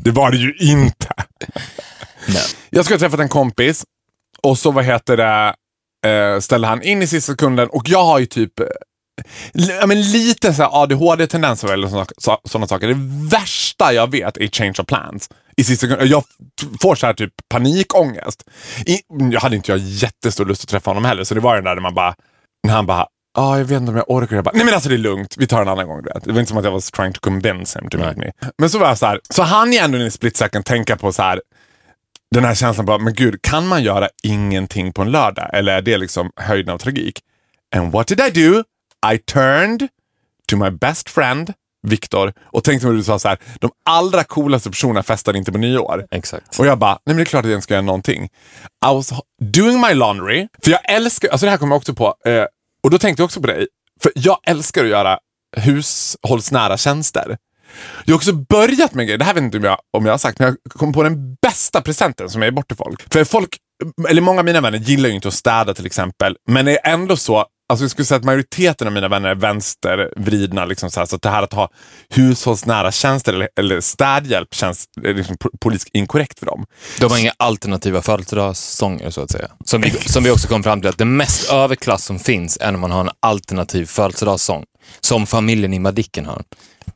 [0.00, 1.08] Det var det ju inte.
[2.28, 2.42] Nej.
[2.70, 3.84] Jag skulle ha träffat en kompis
[4.42, 5.54] och så vad heter det,
[6.10, 8.66] eh, ställde han in i sista sekunden och jag har ju typ eh,
[9.52, 12.88] ja, men lite så ADHD-tendenser eller sådana, så, sådana saker.
[12.88, 15.30] Det värsta jag vet är change of plans.
[15.56, 16.04] I sista.
[16.04, 16.24] Jag
[16.82, 18.44] får så här typ panikångest.
[18.86, 19.00] I,
[19.32, 21.74] jag hade inte jag jättestor lust att träffa honom heller, så det var den där
[21.74, 22.14] när man bara,
[22.66, 24.36] när han bara Ja, jag vet inte om jag orkar.
[24.36, 26.02] Jag bara, nej men alltså det är lugnt, vi tar en annan gång.
[26.02, 28.30] Det var inte som att jag var trying to convince him to meet me.
[28.58, 30.96] Men så var jag så här, så han ju ändå i en split second tänka
[30.96, 31.40] på så här,
[32.30, 35.50] den här känslan bara, men gud, kan man göra ingenting på en lördag?
[35.52, 37.20] Eller är det liksom höjden av tragik?
[37.76, 38.62] And what did I do?
[39.12, 39.88] I turned
[40.48, 41.52] to my best friend,
[41.86, 45.58] Viktor, och tänkte när du sa så här, de allra coolaste personerna festar inte på
[45.58, 46.06] nyår.
[46.10, 46.58] Exakt.
[46.58, 48.24] Och jag bara, nej men det är klart att jag inte ska göra någonting.
[48.24, 52.14] I was doing my laundry, för jag älskar, alltså det här kommer jag också på,
[52.26, 52.44] eh,
[52.82, 53.66] och då tänkte jag också på dig,
[54.02, 55.18] för jag älskar att göra
[55.56, 57.36] hushållsnära tjänster.
[58.04, 60.18] Jag har också börjat med grejer, det här vet inte om jag, om jag har
[60.18, 63.12] sagt, men jag kom på den bästa presenten som jag är bort till folk.
[63.12, 63.56] För folk,
[64.08, 66.92] eller många av mina vänner gillar ju inte att städa till exempel, men det är
[66.92, 70.64] ändå så, Alltså jag skulle säga att majoriteten av mina vänner är vänstervridna.
[70.64, 71.70] Liksom så, här, så att det här att ha
[72.08, 76.66] hushållsnära tjänster eller, eller städhjälp känns eh, liksom po- politiskt inkorrekt för dem.
[77.00, 79.48] De har inga alternativa födelsedagssånger så att säga.
[79.64, 82.72] Som vi, som vi också kom fram till att det mest överklass som finns är
[82.72, 84.64] när man har en alternativ födelsedagssång.
[85.00, 86.42] Som familjen i Madicken har.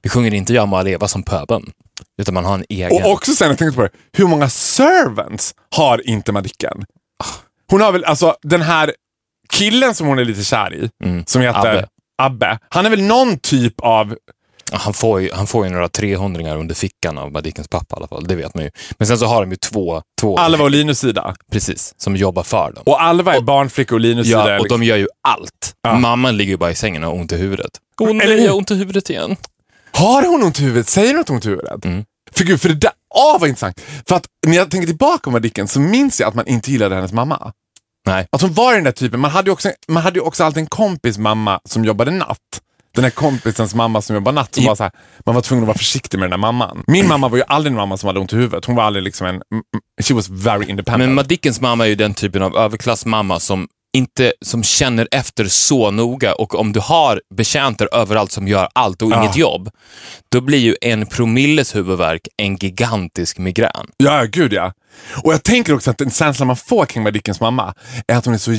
[0.02, 1.70] Vi sjunger inte Jag må leva som pöbeln.
[2.22, 3.04] Utan man har en egen.
[3.04, 6.84] Och också sen, jag tänkte på det, hur många servants har inte Madicken?
[7.70, 8.94] Hon har väl, alltså den här
[9.50, 11.24] killen som hon är lite kär i, Mm.
[11.26, 11.86] som heter Abbe.
[12.22, 12.58] Abbe.
[12.68, 14.16] Han är väl någon typ av,
[14.72, 17.98] Ja, Han får, ju, han får ju några 300 under fickan av Madickens pappa i
[17.98, 18.24] alla fall.
[18.26, 18.70] Det vet man ju.
[18.98, 21.34] Men sen så har de ju två, två Alva och Linus sida.
[21.52, 22.82] precis, som jobbar för dem.
[22.86, 25.74] Och Alva är barnflicka och Linus sida Ja, och liksom, de gör ju allt.
[25.82, 25.98] Ja.
[25.98, 27.70] Mamman ligger ju bara i sängen och har ont i huvudet.
[28.00, 29.36] Åh Eller har ont i huvudet igen.
[29.92, 30.88] Har hon ont i huvudet?
[30.88, 31.84] Säger hon att hon har ont i huvudet?
[31.84, 32.04] Mm.
[32.32, 33.80] För gud, för det där, åh vad intressant.
[34.08, 36.94] För att när jag tänker tillbaka på Madicken så minns jag att man inte gillade
[36.94, 37.52] hennes mamma.
[38.10, 38.26] Nej.
[38.32, 39.20] Att hon var den där typen.
[39.20, 42.38] Man hade ju också, man hade också alltid en kompis mamma som jobbade natt.
[42.94, 44.92] Den här kompisens mamma som jobbar natt, som var så här,
[45.26, 46.84] man var tvungen att vara försiktig med den där mamman.
[46.86, 48.64] Min mamma var ju aldrig en mamma som hade ont i huvudet.
[48.64, 49.42] Hon var aldrig liksom en...
[50.02, 50.98] She was very independent.
[51.08, 55.90] Men Madickens mamma är ju den typen av överklassmamma som inte som känner efter så
[55.90, 59.22] noga och om du har betjänter överallt som gör allt och Ja.
[59.22, 59.70] inget jobb,
[60.32, 63.86] då blir ju en promilles huvudvärk en gigantisk migrän.
[63.96, 64.72] Ja, gud ja.
[65.24, 67.74] Och jag tänker också att den känslan man får kring Madickens mamma
[68.08, 68.52] är att hon är så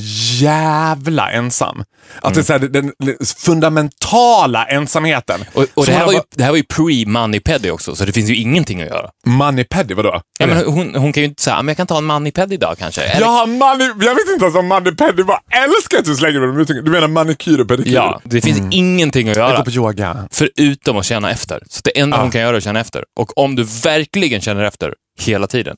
[0.43, 1.83] jävla ensam.
[2.21, 5.45] Att det är så här, den, den fundamentala ensamheten.
[5.53, 8.29] Och, och det, här var ju, det här var ju pre-money-peddy också, så det finns
[8.29, 9.09] ju ingenting att göra.
[9.25, 10.21] Moneypeddy, vadå?
[10.39, 12.53] Ja, men hon, hon kan ju inte säga, "Ah, men jag kan ta en money-peddy
[12.55, 13.01] idag kanske.
[13.01, 15.39] Eller, Ja, money, jag vet inte ens om moneypeddy var.
[15.65, 16.85] Älskar att du slänger med de uttrycken.
[16.85, 17.93] Du menar manikyr och pedikyr?
[17.93, 19.57] ja, det finns ingenting att Jag göra.
[19.57, 20.27] går på yoga.
[20.31, 21.59] Förutom att känna efter.
[21.69, 22.21] Så det enda Ah.
[22.21, 23.03] hon kan göra är att känna efter.
[23.19, 25.75] Och om du verkligen känner efter hela tiden,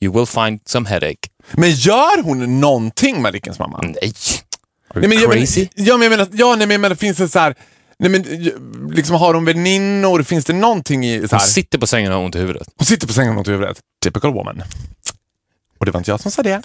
[0.00, 1.28] you will find some headache.
[1.52, 3.80] Men gör hon någonting, Madickens mamma?
[3.82, 3.92] Nej.
[3.94, 5.68] Are Nej, you men jag crazy?
[5.76, 7.54] Men, ja, men jag menar, ja, nej, men jag menar, finns det så här...
[7.98, 8.22] Nej, men,
[8.94, 10.22] liksom, har hon väninnor?
[10.22, 11.20] Finns det någonting i...
[11.20, 12.68] Så Hon här, sitter på sängen och har ont i huvudet.
[12.76, 13.78] hon sitter på sängen och har ont i huvudet.
[14.04, 14.62] Typical woman.
[15.78, 16.62] Och det var inte jag som sa det.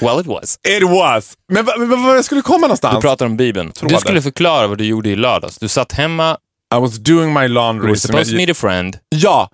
[0.00, 0.58] Well it was.
[0.68, 1.34] It was!
[1.48, 2.94] Men vad vad- vad jag skulle komma någonstans?
[2.96, 3.72] Du pratar om Bibeln.
[3.72, 3.94] Trådar.
[3.94, 5.58] Du skulle förklara vad du gjorde i lördags.
[5.58, 6.36] Du satt hemma,
[6.74, 7.86] I was doing my you laundry.
[7.88, 8.98] were som supposed to jag, meet a friend.
[9.08, 9.50] ja,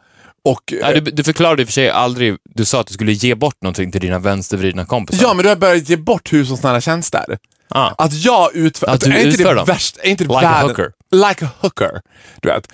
[0.51, 0.75] och...
[0.81, 3.35] Ja, du, du förklarade i och för sig aldrig, du sa att du skulle ge
[3.35, 5.23] bort någonting till dina vänstervridna kompisar.
[5.23, 7.39] Ja, men då har börjat ge bort hushållsnära tjänster.
[7.69, 7.91] Ah.
[7.99, 8.87] Att jag utför...
[8.87, 9.67] Att du är inte utför det dem?
[9.67, 10.91] värst, är inte det Like a världen- hooker.
[11.29, 12.01] Like a hooker.
[12.43, 12.69] Du vet.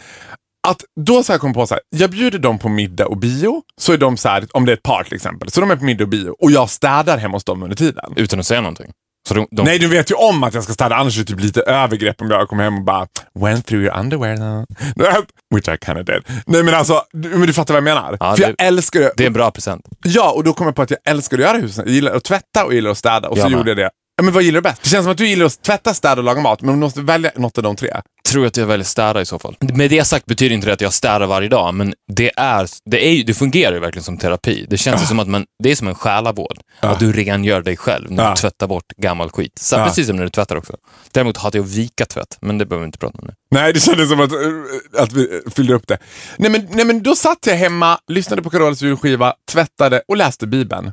[0.69, 3.63] Att då så här kom på så här, jag bjuder dem på middag och bio,
[3.81, 5.77] så är de så här, om det är ett par till exempel, så de är
[5.77, 8.13] på middag och bio och jag städar hemma hos dem under tiden.
[8.17, 8.93] Utan att säga någonting.
[9.29, 11.41] De, de, Nej, du vet ju om att jag ska städa, annars är det typ
[11.41, 13.07] lite övergrepp om jag kommer hem och bara
[13.41, 14.67] went through your underwear now.
[15.55, 16.23] Which I kinda did.
[16.47, 18.17] Nej men alltså, du, men du fattar vad jag menar.
[18.21, 19.13] Ja, För det- jag älskar det.
[19.17, 19.85] det är en bra present.
[20.05, 21.85] Ja, och då kom jag på att jag älskar att göra husen.
[21.87, 23.57] Jag gillar att tvätta och gillar att städa och Jag så med.
[23.59, 23.91] gjorde jag det.
[24.17, 24.83] Ja, men vad gillar du bäst?
[24.83, 27.01] Det känns som att du gillar att tvätta, städa och laga mat, men du måste
[27.01, 27.91] välja något av de tre.
[28.29, 29.57] Tror att jag väljer städa i så fall.
[29.61, 33.07] Med det sagt betyder inte det att jag städar varje dag, men det, är, det,
[33.09, 34.67] är, det fungerar ju verkligen som terapi.
[34.71, 36.59] Det känns ju som att man, det är som en själavård.
[36.81, 38.31] Att du rengör dig själv när Ja.
[38.31, 39.59] du tvättar bort gammal skit.
[39.61, 39.77] Så.
[39.77, 40.77] Precis som när du tvättar också.
[41.13, 43.35] Däremot hatar jag att vika tvätt, men det behöver vi inte prata om nu.
[43.51, 45.99] Nej, det kändes som att, eh, att vi eh, fyllde upp det.
[46.37, 50.47] Nej men, nej, men då satt jag hemma, lyssnade på Carolas julskiva, tvättade och läste
[50.47, 50.93] Bibeln.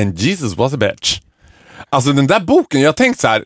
[0.00, 1.20] And Jesus was a bitch.
[1.88, 3.44] Alltså den där boken, jag har tänkt så här,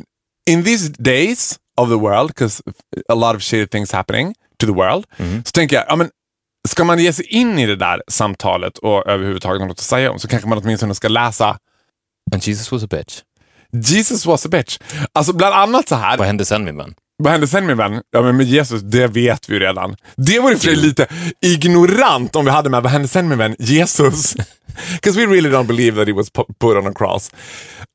[0.51, 2.63] in these days of the world, because
[3.09, 5.05] a lot of shitty things happening to the world,
[5.45, 6.11] så tänker jag, ja men
[6.69, 10.19] ska man ge sig in i det där samtalet och överhuvudtaget något att säga om
[10.19, 11.59] så kanske man åtminstone ska läsa
[12.33, 13.21] And Jesus was a bitch.
[13.73, 14.79] Jesus was a bitch.
[15.13, 16.95] Alltså bland annat så här, Vad hände sen min vän?
[17.17, 18.01] Vad hände sen min vän?
[18.11, 19.97] Ja men med Jesus, det vet vi ju redan.
[20.17, 21.07] Det vore för lite
[21.41, 23.57] ignorant om vi hade med, vad hände sen min vän?
[23.59, 24.35] Jesus.
[24.93, 27.31] Because we really don't believe that he was pu- put on a cross.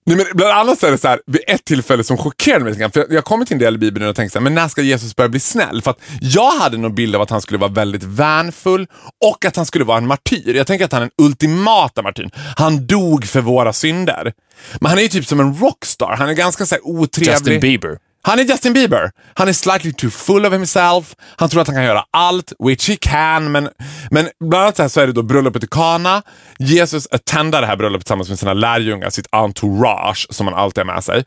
[0.05, 2.71] Nej, men bland annat så är det så här, vid ett tillfälle som chockerade mig
[2.71, 4.43] lite grann, för jag- jag kom till en del i Bibeln och tänkte så här,
[4.43, 5.81] men när ska Jesus börja bli snäll?
[5.81, 8.87] För att jag hade någon bild av att han skulle vara väldigt vänfull
[9.25, 10.53] och att han skulle vara en martyr.
[10.55, 12.31] Jag tänker att han är den ultimata martyren.
[12.57, 14.33] Han dog för våra synder.
[14.79, 16.15] Men han är ju typ som en rockstar.
[16.17, 17.33] Han är ganska så här otrevlig.
[17.33, 17.97] Justin Bieber.
[18.29, 19.11] Han är Justin Bieber.
[19.33, 21.15] Han är slightly too full of himself.
[21.35, 23.51] Han tror att han kan göra allt, which he can.
[23.51, 23.69] Men,
[24.11, 26.21] men bland annat så, här så är det då bröllopet i Kana.
[26.59, 30.93] Jesus attendar det här bröllopet tillsammans med sina lärjungar, sitt entourage som han alltid har
[30.93, 31.23] med sig.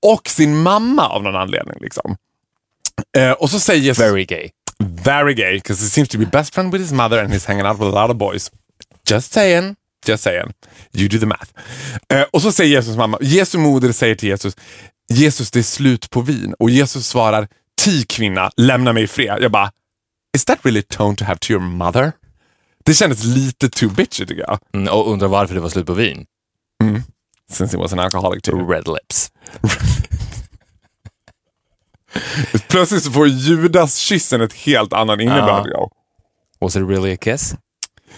[0.00, 1.76] Och sin mamma av någon anledning.
[1.80, 2.16] Liksom.
[3.16, 4.04] Eh, och så säger Jesus...
[4.04, 4.50] Very gay.
[5.04, 7.66] Very gay, because he seems to be best friend with his mother and he's hanging
[7.66, 8.50] out with a lot of boys.
[9.10, 9.76] Just saying.
[10.06, 10.52] Just saying.
[10.92, 11.50] You do the math.
[12.08, 14.56] Eh, och så säger Jesus mamma, Jesu moder säger till Jesus,
[15.08, 16.54] Jesus det är slut på vin.
[16.58, 17.48] Och Jesus svarar,
[17.82, 19.42] ti kvinna, lämna mig i fred.
[19.42, 19.70] Jag bara,
[20.36, 22.12] is that really tone to have to your mother?
[22.84, 24.58] Det kändes lite too bitchy tycker jag.
[24.74, 26.26] Mm, och undrar varför det var slut på vin.
[27.50, 28.66] Since he was an alcoholic too.
[28.68, 29.30] Red lips.
[32.68, 35.66] Plötsligt så får Judas-kyssen ett helt annan innebörd.
[35.66, 35.90] Jag.
[36.60, 37.54] Was it really a kiss?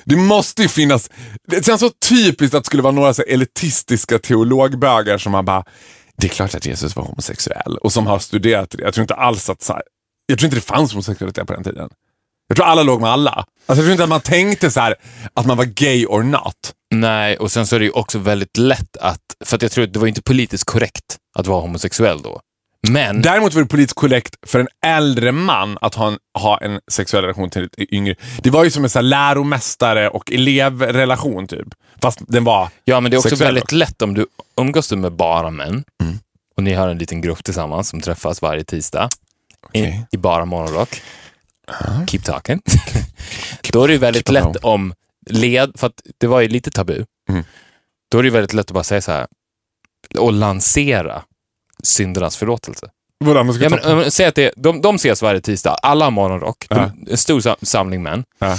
[0.05, 1.11] Det måste ju finnas,
[1.48, 5.64] det känns så typiskt att det skulle vara några så elitistiska teologbögar som har bara,
[6.20, 8.83] det är klart att Jesus var homosexuell och som har studerat det.
[8.83, 9.83] Jag tror inte alls att, så här,
[10.26, 11.90] jag tror inte det fanns homosexualitet på den tiden.
[12.48, 13.31] Jag tror alla låg med alla.
[13.31, 14.94] Alltså jag tror inte att man tänkte så här
[15.35, 16.74] att man var gay or not.
[16.94, 19.85] Nej, och sen så är det ju också väldigt lätt att, för att jag tror
[19.85, 22.40] att det var inte politiskt korrekt att vara homosexuell då.
[22.90, 26.81] Men, Däremot var det politiskt korrekt för en äldre man att ha en, ha en
[26.90, 28.14] sexuell relation till ett yngre.
[28.42, 31.68] Det var ju som en så här läromästare och elevrelation typ.
[32.03, 35.12] Fast den var ja, men det är också väldigt lätt om du umgås du med
[35.12, 35.85] bara män
[36.57, 39.09] och ni har en liten grupp tillsammans som träffas varje tisdag
[39.62, 40.07] Okej.
[40.12, 41.03] i, i bara morgonrock.
[42.07, 42.62] Keep talking.
[43.72, 44.94] Då är det väldigt keep lätt om
[45.31, 47.05] led, för att det var ju lite tabu.
[47.29, 47.44] Mm.
[48.11, 49.27] Då är det väldigt lätt att bara säga så här
[50.18, 51.22] och lansera
[51.84, 52.86] syndernas förlåtelse.
[53.24, 56.04] Vadå, man ska Ja, men, äh, säg att det, de, de ses varje tisdag, alla
[56.04, 56.66] har morgonrock.
[56.68, 58.24] De, En stor sam- samling män.
[58.38, 58.56] Ja.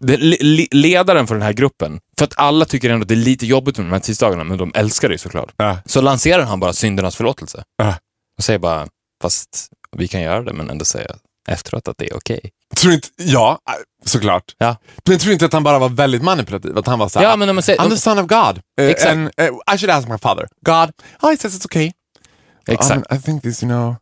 [0.00, 3.14] Det, le, le, ledaren för den här gruppen, för att alla tycker ändå att det
[3.14, 5.52] är lite jobbigt med de här tisdagarna, men de älskar det såklart.
[5.56, 5.78] Ja.
[5.86, 7.62] Så lanserar han bara syndernas förlåtelse.
[7.76, 7.94] Ja.
[8.38, 8.86] Och säger bara,
[9.22, 11.06] fast vi kan göra det, men ändå säga
[11.48, 12.40] efteråt att det är okej.
[12.76, 13.74] Tror inte, ja, äh,
[14.06, 14.44] såklart.
[14.58, 14.76] Ja.
[15.08, 16.78] Men tror inte att han bara var väldigt manipulativ?
[16.78, 18.60] Att han var såhär, Ja, men om man säger- I'm the son of God.
[18.80, 20.48] Uh, and, uh, I should ask my father.
[20.66, 20.90] God,
[21.22, 21.92] oh, he says it's okay.
[22.68, 23.12] Exakt.
[23.12, 23.96] Um, I think this, you know...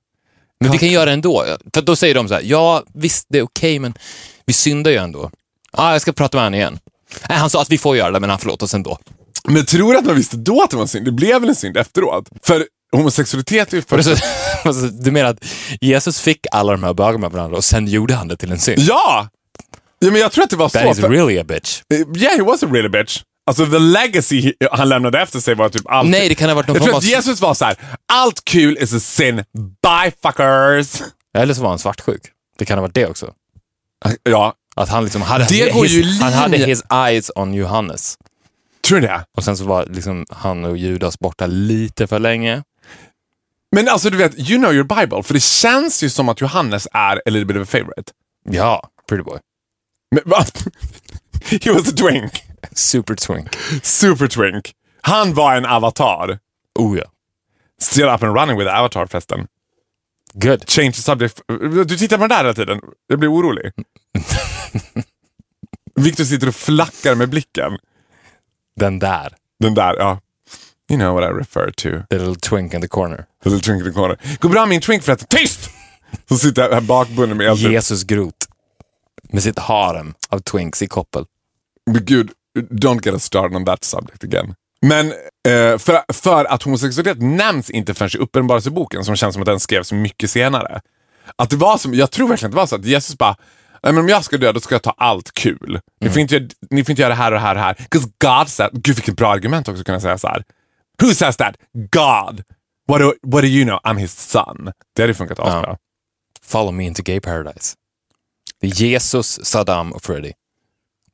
[0.60, 1.44] Men vi kan göra det ändå.
[1.74, 3.94] För då säger de så här, ja visst det är okej, men
[4.46, 5.30] vi syndar ju ändå.
[5.72, 6.78] Ja, jag ska prata med honom igen.
[7.28, 8.98] Nej, han sa att vi får göra det, men han förlåter oss ändå.
[9.48, 11.04] Men tror du att man visste då att det var en synd?
[11.04, 12.28] Det blev väl en synd efteråt?
[12.42, 14.08] För homosexualitet är ju först...
[15.04, 15.44] du menar att
[15.80, 18.58] Jesus fick alla de här bögarna med varandra och sen gjorde han det till en
[18.58, 18.78] synd?
[18.78, 19.28] Ja!
[19.98, 20.90] Ja, men jag tror att det var That så.
[20.90, 21.82] is för- really a bitch.
[21.92, 23.22] Yeah, he was a really bitch.
[23.46, 26.08] Alltså the legacy han lämnade efter sig var typ allt.
[26.10, 27.76] Nej, det kan ha varit någon Jag tror att Jesus var så här:
[28.12, 29.36] allt kul is a sin,
[29.82, 31.02] bye fuckers.
[31.38, 32.22] Eller så var han svartsjuk.
[32.58, 33.32] Det kan ha varit det också.
[34.22, 38.16] Ja, Att han liksom hade, Det går his, ju han hade his eyes on Johannes.
[38.86, 39.24] tror du det?
[39.36, 42.62] Och sen så var liksom han och Judas borta lite för länge.
[43.72, 45.22] Men alltså du vet, you know your bible.
[45.22, 48.12] För det känns ju som att Johannes är a little bit of a favorite.
[48.50, 49.38] Ja, pretty boy.
[50.10, 50.22] Men?
[51.62, 52.42] He was a twink.
[52.72, 53.56] Super twink.
[53.82, 54.72] Super twink.
[55.00, 56.38] Han var en avatar.
[56.78, 57.04] Oh ja.
[57.80, 59.46] Still up and running with the avatar förresten.
[60.34, 60.70] Good.
[60.70, 61.40] Change the subject.
[61.88, 62.80] Du tittar på den där hela tiden.
[63.06, 63.72] Jag blir orolig.
[65.96, 67.78] Victor sitter och flackar med blicken.
[68.76, 69.34] Den där.
[69.60, 70.20] Den där, ja.
[70.88, 72.06] You know what I refer to.
[72.10, 73.26] The little twink in the corner.
[73.42, 74.18] The little twink in the corner.
[74.40, 75.28] Går bra min twink förresten.
[75.28, 75.70] Tyst!
[76.28, 77.56] Så sitter jag här bakbunden med.
[77.56, 78.46] Jesus Groth.
[79.22, 81.24] Med sitt harem av twinks i koppel.
[81.86, 84.54] Men gud, don't get us started on that subject again.
[84.82, 85.06] Men
[85.48, 89.60] eh, för, för att homosexualitet nämns inte förrän i Uppenbarelseboken som känns som att den
[89.60, 90.80] skrevs mycket senare.
[91.36, 93.36] Att det var som, jag tror verkligen att det var så att Jesus bara,
[93.82, 95.80] men om jag ska dö då ska jag ta allt kul.
[96.00, 97.74] Ni, får inte, ni får inte göra det här och det här och det här.
[97.74, 100.44] Because God said, gud vilket bra argument också att kunna säga så här.
[101.02, 101.56] Who says that?
[101.74, 102.42] God.
[102.88, 103.80] What do, what do you know?
[103.84, 104.72] I'm his son.
[104.96, 105.76] Det hade funkat asbra.
[106.42, 107.74] Follow me into gay paradise.
[108.62, 110.32] Jesus, Saddam och Freddy.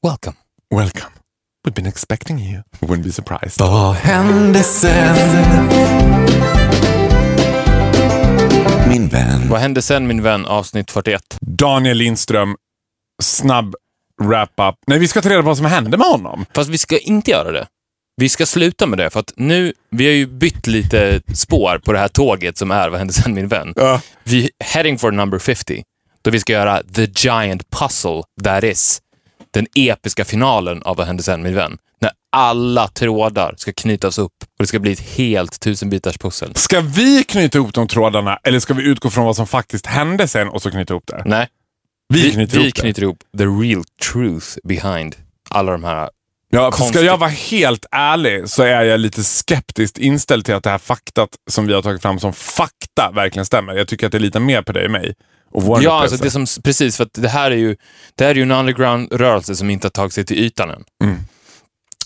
[0.03, 0.37] Welcome.
[0.71, 1.22] Welcome.
[1.65, 2.63] We've been expecting you.
[2.81, 3.59] Wouldn't be surprised.
[3.59, 5.17] Vad hände sen?
[8.89, 9.49] Min vän.
[9.49, 11.23] Vad hände sen min vän, avsnitt 41?
[11.41, 12.57] Daniel Lindström,
[13.23, 13.75] snabb
[14.23, 14.75] wrap-up.
[14.87, 16.47] Nej, vi ska ta reda på vad som hände med honom.
[16.55, 17.67] Fast vi ska inte göra det.
[18.17, 21.93] Vi ska sluta med det, för att nu, vi har ju bytt lite spår på
[21.93, 23.73] det här tåget som är Vad hände sen min vän?
[23.77, 24.01] Ja.
[24.25, 25.83] Vi heading for number 50,
[26.23, 29.01] då vi ska göra the giant puzzle that is.
[29.53, 31.79] Den episka finalen av Vad hände sen min vän?
[32.01, 36.55] När alla trådar ska knytas upp och det ska bli ett helt tusenbitars pussel.
[36.55, 40.29] Ska vi knyta ihop de trådarna eller ska vi utgå från vad som faktiskt hände
[40.29, 41.23] sen och så knyta ihop det?
[41.27, 41.49] Nej,
[42.15, 45.17] Vi, vi, knyter vi ihop knyter ihop the real truth behind
[45.51, 46.11] alla de här
[46.55, 47.05] Ja, för ska konstigt.
[47.05, 51.29] jag vara helt ärlig så är jag lite skeptiskt inställd till att det här faktat
[51.51, 53.75] som vi har tagit fram som fakta verkligen stämmer.
[53.75, 55.15] Jag tycker att det är lite mer på dig och mig.
[55.51, 57.77] Och Ja, alltså det som, precis, för att det här är ju,
[58.15, 60.85] det här är ju en underground-rörelse som inte har tagit sig till ytan än.
[61.05, 61.17] Mm.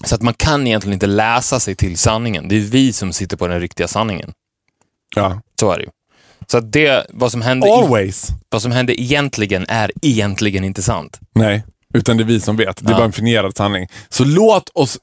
[0.04, 2.48] Så att man kan egentligen inte läsa sig till sanningen.
[2.48, 4.32] Det är vi som sitter på den riktiga sanningen.
[5.14, 5.40] ja.
[5.60, 5.90] Så är det ju.
[6.46, 8.28] Så att det, vad som hände, i, Always.
[8.50, 11.18] vad som hände egentligen är egentligen inte sant.
[11.34, 11.64] Nej,
[11.96, 12.76] utan det är vi som vet.
[12.76, 12.96] Det är Ja.
[12.96, 13.88] bara en fingerad sanning.
[14.08, 14.98] Så låt oss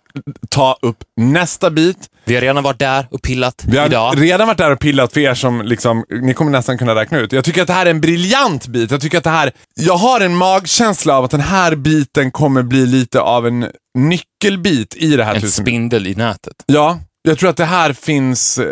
[0.50, 1.98] ta upp nästa bit.
[2.26, 4.22] Vi har redan varit där och pillat Vi har idag.
[4.22, 7.32] redan varit där och pillat för er som liksom, ni kommer nästan kunna räkna ut.
[7.32, 8.92] Jag tycker att det här är en briljant bit.
[8.92, 12.62] Jag tycker att det här, jag har en magkänsla av att den här biten kommer
[12.62, 16.54] bli lite av en nyckelbit i det här En tusen spindel i nätet.
[16.66, 18.66] Ja, jag tror att det här finns, eh,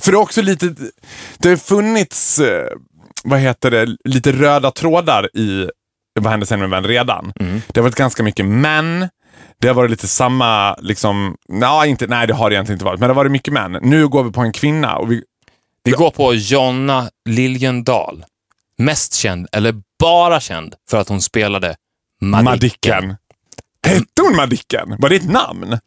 [0.00, 0.74] för det är också lite,
[1.38, 2.66] det har funnits, eh,
[3.24, 5.68] vad heter det, lite röda trådar i
[6.20, 7.32] Vad hände sen med vän redan.
[7.68, 9.08] Det har varit ganska mycket män.
[9.60, 13.00] Det har varit lite samma, liksom, nej, inte, nej det har det egentligen inte varit,
[13.00, 13.78] men det har varit mycket män.
[13.82, 15.22] Nu går vi på en kvinna och vi,
[15.84, 18.24] Vi går på Jonna Liljendahl.
[18.78, 21.76] Mest känd, eller bara känd, för att hon spelade
[22.20, 22.44] Madicken.
[22.44, 23.16] Madicken.
[23.86, 24.96] Hette hon Madicken?
[24.98, 25.78] Var det ett namn?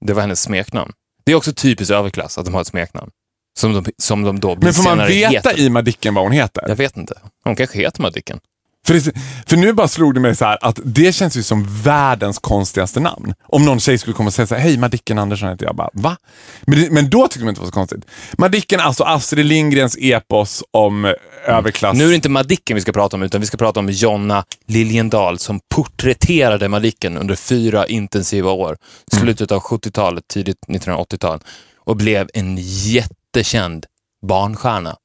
[0.00, 0.92] Det var hennes smeknamn.
[1.26, 3.10] Det är också typiskt överklass att de har ett smeknamn.
[3.58, 5.60] Som de, som de då blir Men får man veta heter.
[5.60, 6.64] i Madicken vad hon heter?
[6.68, 7.14] Jag vet inte.
[7.44, 8.40] Hon kanske heter Madicken.
[8.86, 9.12] För, det,
[9.46, 13.00] för nu bara slog det mig så här att det känns ju som världens konstigaste
[13.00, 13.34] namn.
[13.42, 15.76] Om någon tjej skulle komma och säga så här, hej Madicken Andersson heter jag.
[15.76, 16.16] Bara, Va?
[16.62, 18.04] Men, det, men då tyckte man inte det var så konstigt.
[18.38, 21.12] Madicken, alltså Astrid Lindgrens epos om eh,
[21.46, 21.96] överklass.
[21.96, 24.44] Nu är det inte Madicken vi ska prata om, utan vi ska prata om Jonna
[24.66, 28.76] Liljendahl som porträtterade Madicken under fyra intensiva år.
[29.12, 31.40] Slutet av 70-talet, tidigt 1980-tal.
[31.86, 33.86] Och blev en jättekänd
[34.26, 34.96] barnstjärna.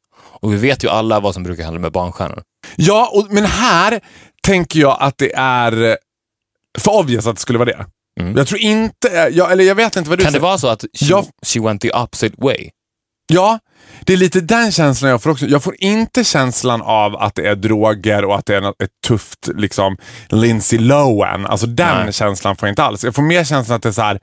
[0.41, 2.43] Och vi vet ju alla vad som brukar hända med barnstjärnor.
[2.75, 3.99] Ja, och, men här
[4.43, 5.95] tänker jag att det är eh,
[6.79, 7.85] för obvious att det skulle vara det.
[8.19, 8.37] Mm.
[8.37, 10.47] Jag tror inte, jag, eller jag vet inte vad du Kan det säger.
[10.47, 11.25] vara så att she, Ja.
[11.45, 12.69] she went the opposite way?
[13.31, 13.59] Ja,
[14.01, 15.45] det är lite den känslan jag får också.
[15.45, 18.89] Jag får inte känslan av att det är droger och att det är något, ett
[19.07, 19.97] tufft liksom
[20.29, 21.45] Lindsay Lohan.
[21.45, 22.13] Alltså den Nej.
[22.13, 23.03] känslan får jag inte alls.
[23.03, 24.19] Jag får mer känslan att det är så här,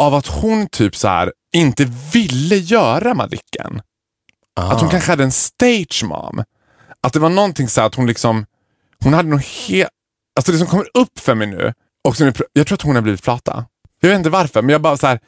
[0.00, 3.80] av att hon typ så här inte ville göra Madicken.
[4.60, 4.90] Att hon Ah.
[4.90, 6.42] kanske hade en stage mom.
[7.00, 8.46] Att det var någonting så att hon liksom,
[9.04, 9.90] hon hade nog helt,
[10.36, 11.72] alltså det som kommer upp för mig nu,
[12.08, 13.64] och som jag- jag tror att hon har blivit flata.
[14.00, 15.20] Jag vet inte varför, men jag bara så här,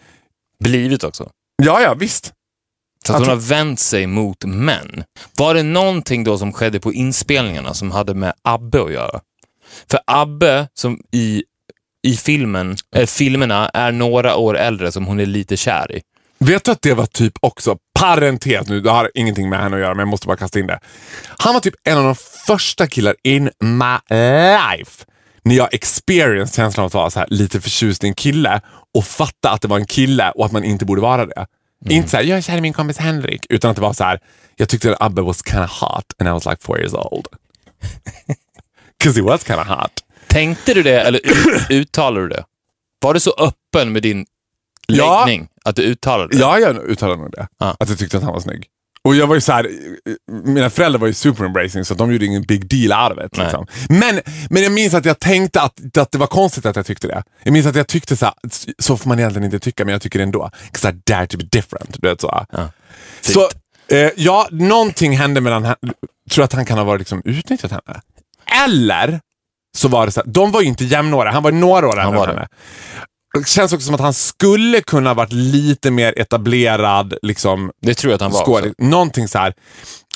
[0.64, 1.30] Blivit också.
[1.62, 2.32] ja ja visst.
[3.06, 5.04] Så att hon har vänt sig mot män.
[5.36, 9.20] Var det någonting då som skedde på inspelningarna som hade med Abbe att göra?
[9.90, 11.44] För Abbe, som i,
[12.06, 16.02] i filmen, äh, filmerna, är några år äldre som hon är lite kär i.
[16.38, 19.82] Vet du att det var typ också, parentes nu, det har ingenting med henne att
[19.82, 20.80] göra men jag måste bara kasta in det.
[21.38, 22.14] Han var typ en av de
[22.46, 25.04] första killar in my life
[25.42, 28.60] när jag experienced känslan av att vara så här, lite förtjust i en kille
[28.94, 31.46] och fatta att det var en kille och att man inte borde vara det.
[31.88, 34.20] Inte såhär, jag är kär i min kompis Henrik, utan att det var så här,
[34.56, 37.26] jag tyckte att Abbe was kind of hot and I was like four years old.
[39.04, 39.92] Cause he was kind of hot.
[40.28, 42.44] Tänkte du det eller ut, uttalade du det?
[43.00, 44.26] Var du så öppen med din
[44.92, 45.24] Ja.
[45.26, 46.40] läggning att du uttalade det?
[46.40, 47.48] Ja, jag uttalade nog det.
[47.58, 47.76] Ja.
[47.80, 48.66] Att jag tyckte att han var snygg.
[49.02, 49.68] Och jag var ju så här,
[50.44, 53.18] mina föräldrar var ju super embracing så de gjorde ingen big deal it.
[53.36, 53.44] Nej.
[53.46, 53.66] Liksom.
[53.88, 54.20] Men,
[54.50, 57.22] men jag minns att jag tänkte att, att det var konstigt att jag tyckte det.
[57.42, 58.34] Jag minns att jag tyckte så här,
[58.78, 60.50] så får man egentligen inte tycka, men jag tycker det ändå.
[60.72, 61.96] 'Cause I dare to be different.
[62.02, 62.46] Du vet, så.
[62.52, 62.68] Ja.
[63.20, 63.48] så
[63.96, 65.76] eh, ja, någonting hände mellan henne.
[66.30, 68.00] Tror att han kan ha varit liksom, utnyttjat henne?
[68.64, 69.20] Eller
[69.76, 72.18] så var det så här, de var ju inte jämnåriga, han var några år äldre
[72.20, 72.34] än det.
[72.34, 72.48] henne.
[73.38, 78.10] Det känns också som att han skulle kunna varit lite mer etablerad liksom, Det tror
[78.10, 78.44] jag att han var.
[78.78, 79.54] Någonting så här.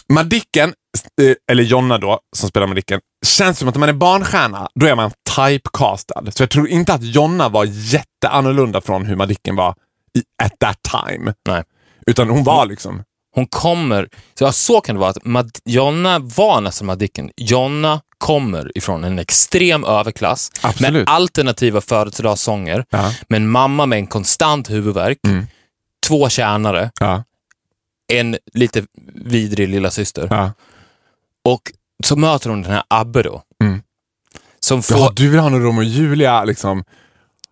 [0.09, 0.75] Madicken,
[1.23, 4.87] eh, eller Jonna då, som spelar Madicken, känns som att när man är barnstjärna, då
[4.87, 6.23] är man typecastad.
[6.31, 9.75] Så jag tror inte att Jonna var jätteannorlunda från hur Madicken var
[10.19, 11.35] i, at that time.
[11.49, 11.63] Nej.
[12.07, 13.03] Utan hon var liksom...
[13.35, 14.09] Hon kommer,
[14.39, 17.31] så, ja, så kan det vara, att Mad- Jonna var nästan Madicken.
[17.37, 20.93] Jonna kommer ifrån en extrem överklass Absolut.
[20.93, 23.15] med alternativa födelsedagssånger, Ja.
[23.29, 25.47] med en mamma med en konstant huvudvärk, Mm.
[26.07, 27.25] två tjänare, Ja,
[28.13, 28.83] en lite
[29.15, 30.27] vidrig lilla syster.
[30.31, 30.53] ja.
[31.45, 31.73] Och
[32.05, 33.43] så möter hon den här Abbe då.
[33.65, 33.83] Mm.
[34.61, 36.85] Som, får, ja, du vill ha någon Romeo och Julia liksom.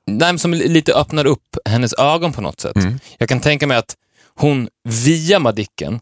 [0.06, 2.76] nej, men som lite öppnar upp hennes ögon på något sätt.
[2.76, 2.98] Mm.
[3.18, 3.96] Jag kan tänka mig att
[4.34, 6.00] hon via Madicken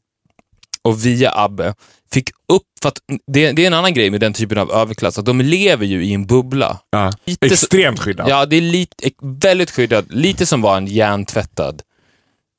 [0.82, 1.74] och via Abbe
[2.12, 5.18] fick upp, för att det, det är en annan grej med den typen av överklass,
[5.18, 6.78] att de lever ju i en bubbla.
[6.90, 7.12] Ja.
[7.24, 8.28] Lite Extremt skyddad.
[8.28, 11.82] Ja, det är lite, väldigt skyddad, lite som var en hjärntvättad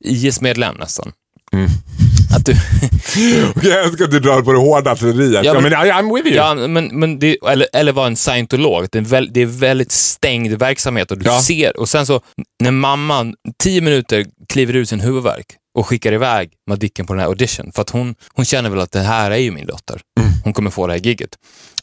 [0.05, 1.11] IS-medlem nästan.
[1.53, 1.69] Mm.
[2.35, 2.55] Att du,
[3.69, 5.45] jag älskar att du drar på det hårda artilleriet.
[5.45, 6.35] Ja, Ja, men, I'm with you.
[6.37, 8.87] ja, men, men det, eller, eller var en scientolog.
[8.91, 11.41] Det är, väl, det är väldigt stängd verksamhet och du Ja.
[11.41, 12.21] ser, och sen så
[12.63, 15.45] när mamman tio minuter kliver ur sin huvudvärk
[15.77, 18.91] och skickar iväg Madicken på den här audition, för att hon, hon känner väl att
[18.91, 20.01] det här är ju min dotter.
[20.19, 20.31] Mm.
[20.43, 21.29] Hon kommer få det här gigget.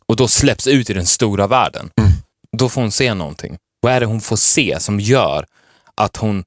[0.08, 1.90] Och då släpps ut i den stora världen.
[2.00, 2.10] Mm.
[2.58, 3.56] Då får hon se någonting.
[3.80, 5.46] Vad är det hon får se som gör
[5.96, 6.44] att hon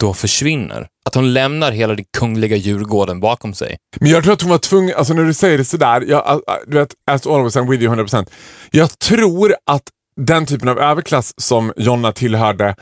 [0.00, 0.86] då försvinner?
[1.06, 3.76] Att hon lämnar hela den kungliga Djurgården bakom sig.
[4.00, 6.76] Men jag tror att hon var tvungen, alltså när du säger det sådär, jag, du
[6.78, 8.26] vet, as always I'm with you 100%.
[8.70, 9.82] Jag tror att
[10.20, 12.74] den typen av överklass som Jonna tillhörde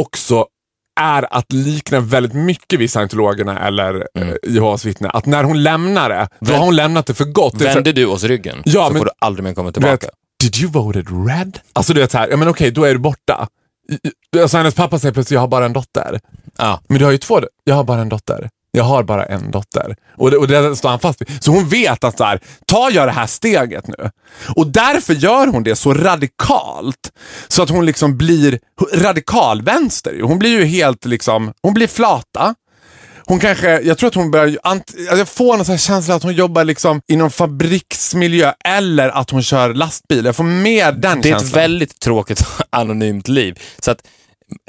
[0.00, 0.46] också
[1.00, 4.28] är att likna väldigt mycket vid scientologerna eller Mm.
[4.28, 4.36] mm.
[4.48, 5.10] Jehovas vittnen.
[5.14, 7.54] Att när hon lämnar det, då har hon lämnat det för gott.
[7.60, 10.06] Vänder du oss ryggen Ja, så men- får du aldrig mer komma tillbaka.
[10.06, 10.10] vet,
[10.52, 11.58] Did you voted red?
[11.72, 13.48] Alltså du vet såhär, ja men okej, då är du borta.
[14.42, 16.20] Alltså hennes pappa säger plötsligt, jag har bara en dotter.
[16.58, 16.80] Ja.
[16.88, 18.50] Men du har ju två, jag har bara en dotter.
[18.76, 19.96] Jag har bara en dotter.
[20.16, 21.44] Och det, och det står han fast vid.
[21.44, 24.10] Så hon vet att så här, ta jag det här steget nu.
[24.56, 27.12] Och därför gör hon det så radikalt.
[27.48, 28.58] Så att hon liksom blir
[28.94, 30.20] radikal vänster.
[30.22, 32.54] Hon blir ju helt liksom, hon blir flata.
[33.26, 36.22] Hon kanske, jag tror att hon börjar, ant- alltså jag får någon sån känsla att
[36.22, 40.24] hon jobbar liksom inom fabriksmiljö eller att hon kör lastbil.
[40.24, 41.60] Jag får med den Det är ett känslan.
[41.62, 43.58] väldigt tråkigt anonymt liv.
[43.78, 43.98] Så att,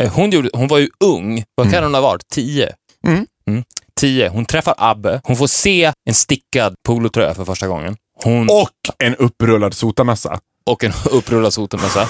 [0.02, 2.28] eh, hon, gjorde, hon var ju ung, vad kan hon ha varit?
[2.32, 2.70] Tio?
[3.08, 3.26] Mm.
[3.50, 3.64] Mm.
[4.00, 4.30] Tio.
[4.30, 7.96] Hon träffar Abbe, hon får se en stickad polotröja för första gången.
[8.24, 10.40] Hon, Och en upprullad sotamössa.
[10.66, 12.08] och en upprullad sotemössa.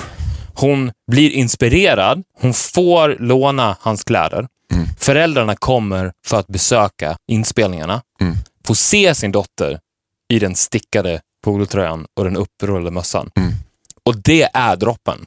[0.58, 4.48] Hon blir inspirerad, hon får låna hans kläder.
[4.74, 4.88] Mm.
[4.99, 8.36] Föräldrarna kommer för att besöka inspelningarna, Mm.
[8.68, 9.80] får se sin dotter
[10.34, 13.30] i den stickade polotröjan och den upprullade mössan.
[13.36, 13.53] Mm.
[14.03, 15.26] Och det är droppen.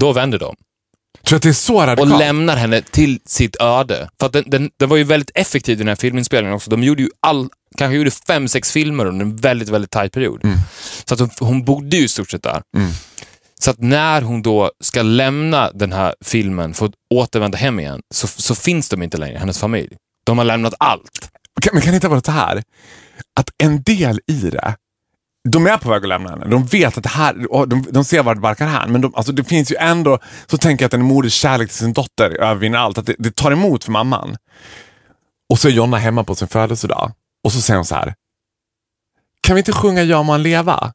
[0.00, 0.56] Då vänder de.
[1.26, 2.18] Tror att det är så och radikalt?
[2.18, 4.08] lämnar henne till sitt öde.
[4.20, 6.70] För den, den, den var ju väldigt effektiv den här filminspelningen också.
[6.70, 10.44] De gjorde ju all, kanske gjorde fem, sex filmer under en väldigt, väldigt tajt period.
[10.44, 10.58] Mm.
[11.04, 12.62] Så att hon, hon bodde ju i stort sett där.
[13.64, 18.00] Så att när hon då ska lämna den här filmen för att återvända hem igen,
[18.14, 19.96] så, så finns de inte längre, hennes familj.
[20.24, 21.30] De har lämnat allt.
[21.60, 22.62] Kan, men kan det inte vara så här?
[23.36, 24.74] Att en del i det,
[25.48, 26.46] de är på väg att lämna henne.
[26.46, 28.86] De vet att det här, de, de ser vart det barkar här.
[28.86, 31.78] Men de, alltså det finns ju ändå, så tänker jag att en moders kärlek till
[31.78, 32.98] sin dotter övervinner allt.
[32.98, 34.36] Att det, det tar emot för mamman.
[35.50, 37.12] Och så är Jonna hemma på sin födelsedag.
[37.44, 38.14] Och så säger hon så här.
[39.40, 40.92] Kan vi inte sjunga Ja må han leva?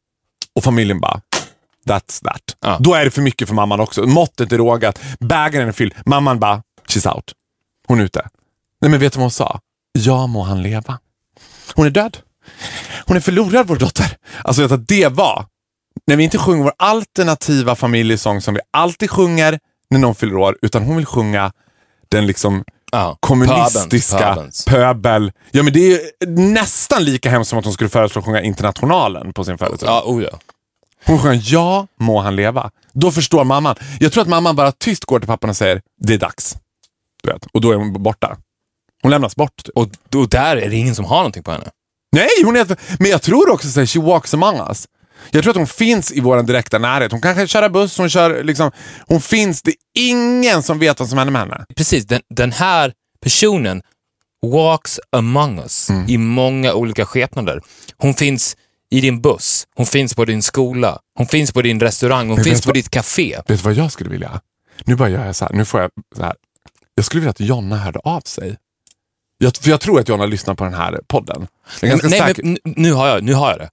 [0.55, 1.22] Och familjen bara,
[1.88, 2.41] that's that.
[2.61, 2.77] Ja.
[2.79, 4.01] Då är det för mycket för mamman också.
[4.03, 5.93] Måttet är rågat, bägaren är fylld.
[6.05, 7.31] Mamman bara, she's out.
[7.88, 8.27] Hon är ute.
[8.81, 9.59] Nej men vet du vad hon sa?
[9.99, 10.99] Ja må han leva.
[11.75, 12.17] Hon är död.
[13.05, 14.17] Hon är förlorad vår dotter.
[14.43, 15.45] Alltså vet att det var,
[16.07, 19.59] när vi inte sjunger vår alternativa familjesång som vi alltid sjunger
[19.89, 21.51] när någon fyller år, utan hon vill sjunga
[22.09, 23.17] den liksom Ja.
[23.19, 25.31] kommunistiska pöbel.
[25.51, 25.99] Ja men det är ju
[26.31, 29.93] nästan lika hemskt som att hon skulle föreslå att sjunga Internationalen på sin födelsedag.
[29.93, 30.39] Ja, oh ja.
[31.06, 32.72] Hon sjunger ja må han leva.
[32.93, 33.76] Då förstår mamman.
[34.00, 36.58] Jag tror att mamman bara tyst går till pappan och säger det är dags.
[37.24, 37.45] Du vet.
[37.54, 38.38] Och då är hon borta.
[39.02, 39.64] Hon lämnas bort.
[39.64, 39.78] Typ.
[39.78, 41.70] Och, och där är det ingen som har någonting på henne.
[42.12, 42.78] Nej, hon är...
[43.00, 44.88] Men jag tror också att she walks among us.
[45.32, 47.12] Jag tror att hon finns i vår direkta närhet.
[47.12, 48.72] Hon kanske kör buss, hon kör liksom...
[49.08, 49.62] Hon finns.
[49.62, 49.76] Det är
[50.10, 51.66] ingen som vet vad som händer med henne.
[51.76, 52.93] Precis, den, den här
[53.24, 53.82] personen
[54.45, 56.10] walks among us Mm.
[56.10, 57.62] i många olika skepnader.
[57.98, 58.58] Hon finns
[58.91, 62.45] i din buss, hon finns på din skola, hon finns på din restaurang, hon Men
[62.45, 63.35] finns på vad- ditt café.
[63.38, 64.41] Vet du vad jag skulle vilja?
[64.85, 65.53] Nu bara gör jag så här.
[65.53, 66.33] Nu får jag så här.
[66.95, 68.57] Jag skulle vilja att Jonna hörde av sig.
[69.38, 71.47] Jag, för jag tror att Jonna lyssnar på den här podden.
[71.81, 72.43] Ganska Nej, säker.
[72.43, 73.69] men, nu, har jag, nu har jag det.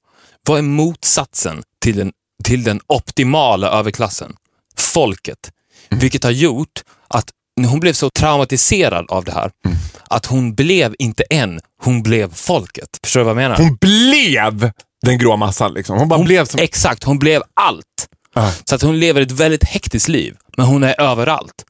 [0.47, 2.13] Vad är motsatsen till den,
[2.45, 4.37] till den optimala överklassen?
[4.77, 5.51] Folket.
[5.91, 6.01] Mm.
[6.01, 7.31] Vilket har gjort att
[7.69, 9.77] hon blev så traumatiserad av det här, Mm.
[10.11, 12.89] att hon blev inte en, hon blev folket.
[13.03, 13.57] Förstår du vad jag menar?
[13.57, 14.71] Hon blev
[15.05, 15.75] den grå massan.
[15.75, 15.99] Liksom.
[15.99, 16.61] Hon bara Hon- blev som...
[16.61, 18.09] Exakt, hon blev allt.
[18.35, 18.53] Ja.
[18.65, 21.65] Så att hon lever ett väldigt hektiskt liv, men hon är överallt.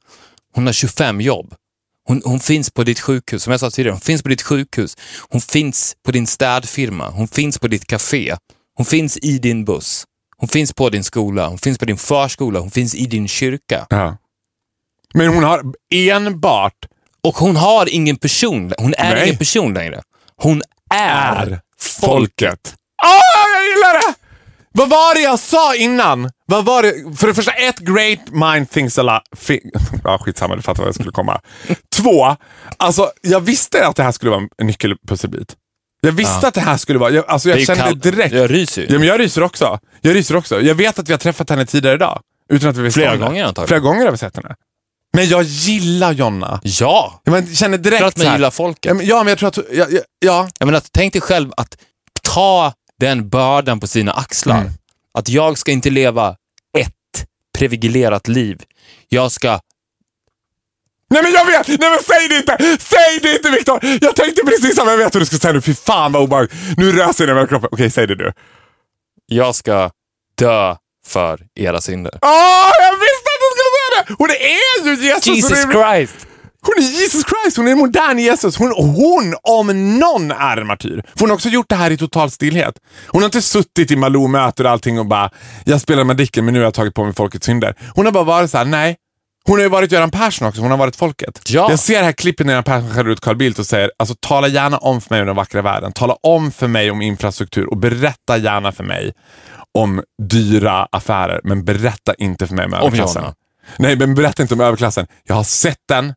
[0.54, 1.54] Hon har 25 jobb.
[2.08, 4.96] Hon, hon finns på ditt sjukhus, som jag sa tidigare, hon finns på ditt sjukhus.
[5.30, 8.36] Hon finns på din städfirma, hon finns på ditt café.
[8.76, 10.04] Hon finns i din buss.
[10.36, 13.86] Hon finns på din skola, hon finns på din förskola, hon finns i din kyrka.
[13.90, 14.16] Ja.
[15.14, 15.62] Men hon har
[15.94, 16.86] enbart
[17.22, 19.24] Och hon har ingen person, hon är Nej.
[19.26, 20.02] ingen person längre.
[20.36, 22.74] Hon är, är folket.
[23.02, 24.14] Åh, jag gillar det!
[24.76, 26.30] Vad var det jag sa innan?
[26.46, 27.16] Vad var det?
[27.16, 29.22] För det första, ett great mind thinks a
[30.04, 31.40] ja, skitsamma, du fattar vad jag skulle komma.
[31.96, 32.36] Två,
[32.76, 35.56] alltså jag visste att det här skulle vara en nyckelpusselbit.
[36.00, 38.02] Jag visste att det här skulle vara, jag, alltså jag Det kände kallt.
[38.02, 38.34] direkt.
[38.34, 38.88] Jag ryser ju.
[38.90, 39.78] Ja, men jag ryser också.
[40.00, 40.60] Jag ryser också.
[40.60, 42.20] Jag vet att vi har träffat henne tidigare idag.
[42.50, 43.68] Utan att vi visste Flera gånger antagligen.
[43.68, 44.54] Flera gånger har vi sett henne.
[45.12, 46.60] Men jag gillar Jonna.
[46.62, 48.84] Ja, Jag känner direkt att man gillar folket.
[48.84, 49.58] Ja, men, ja, men jag tror att...
[49.72, 50.48] Ja, ja, ja.
[50.58, 51.76] Jag menar, tänk dig själv att
[52.22, 52.72] ta
[53.04, 54.60] den bördan på sina axlar.
[54.60, 54.72] Mm.
[55.18, 56.36] Att jag ska inte leva
[56.78, 57.26] ett
[57.58, 58.62] privilegierat liv.
[59.08, 59.60] Jag ska...
[61.10, 61.68] Nej men jag vet!
[61.68, 62.78] Nej men säg det inte!
[62.80, 63.78] Säg det inte Viktor!
[64.00, 65.60] Jag tänkte precis samma, jag vet vad du ska säga nu.
[65.60, 66.52] Fy fan vad obehagligt.
[66.76, 67.68] Nu röser det över kroppen.
[67.72, 68.32] Okej, säg det du.
[69.26, 69.90] Jag ska
[70.38, 70.76] dö
[71.06, 72.18] för era synder.
[72.22, 74.14] Åh, jag visste att du skulle säga det!
[74.18, 75.26] Hon är ju Jesus!
[75.26, 76.26] Jesus Christ!
[76.66, 78.56] Hon är Jesus Christ, hon är modern Jesus.
[78.56, 81.02] Hon, hon om någon är en martyr.
[81.14, 82.74] För hon har också gjort det här i total stillhet.
[83.06, 85.30] Hon har inte suttit i Malou-möten och allting och bara,
[85.64, 87.74] jag spelar Madicken men nu har jag tagit på mig folkets synder.
[87.94, 88.96] Hon har bara varit så här: nej.
[89.46, 91.40] Hon har ju varit Göran Persson också, hon har varit folket.
[91.48, 91.70] Ja.
[91.70, 94.14] Jag ser det här klippet när Göran Persson skäller ut Carl Bildt och säger, alltså
[94.20, 95.92] tala gärna om för mig om den vackra världen.
[95.92, 99.12] Tala om för mig om infrastruktur och berätta gärna för mig
[99.78, 103.24] om dyra affärer, men berätta inte för mig om överklassen.
[103.78, 105.06] Nej, men berätta inte om överklassen.
[105.24, 106.14] Jag har sett den,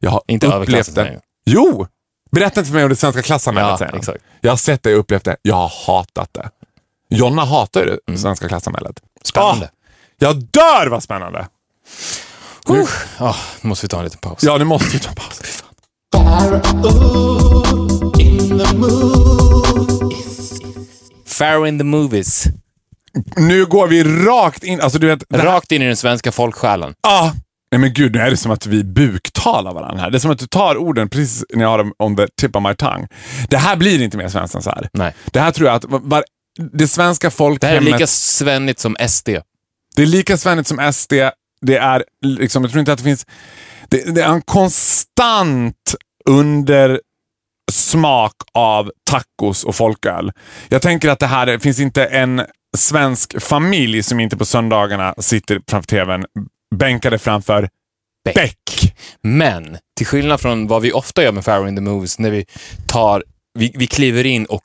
[0.00, 1.06] jag har Inte upplevt den.
[1.06, 1.20] nej.
[1.46, 1.86] Jo!
[2.32, 3.98] Berätta inte för mig om det svenska klassamhället, Ja, han.
[3.98, 4.24] exakt.
[4.40, 5.36] Jag har sett det upplevt det.
[5.42, 6.50] Jag har hatat det.
[7.10, 9.00] Jonna hatar ju det svenska klassamhället.
[9.24, 9.66] Spännande.
[9.66, 9.70] Ah,
[10.18, 11.46] jag dör vad spännande!
[12.70, 14.42] Uh, nu måste vi ta en liten paus.
[14.42, 15.40] Ja, nu måste vi ta en paus.
[21.38, 22.44] Pharaoh in the movies.
[23.36, 24.80] Nu går vi rakt in.
[24.80, 26.94] Alltså du vet, det Rakt in i den svenska folksjälen.
[27.08, 27.30] ah,
[27.70, 30.10] Nej men gud, nu är det som att vi buktalar varandra här.
[30.10, 32.56] Det är som att du tar orden precis när jag har dem on the tip
[32.56, 33.08] of my tongue.
[33.50, 34.88] Det här blir inte mer svenskt än så här.
[34.92, 35.14] Nej.
[35.32, 36.24] Det här tror jag att var,
[36.72, 37.92] det svenska Det här är folkhemmet...
[37.92, 39.28] lika svennigt som SD.
[39.96, 41.12] Det är lika svennigt som SD.
[41.60, 43.26] Det är liksom, jag tror inte att det finns...
[43.88, 45.94] Det, det är en konstant
[46.28, 47.00] under
[47.72, 50.32] smak av tacos och folköl.
[50.68, 52.42] Jag tänker att det här det finns inte en
[52.76, 56.24] svensk familj som inte på söndagarna sitter framför tvn
[56.76, 57.68] bänkade framför
[58.24, 58.34] Beck.
[58.34, 58.94] Beck.
[59.22, 62.44] Men till skillnad från vad vi ofta gör med Farrow in the Movies, när vi
[62.86, 63.24] tar,
[63.58, 64.62] vi, vi kliver in och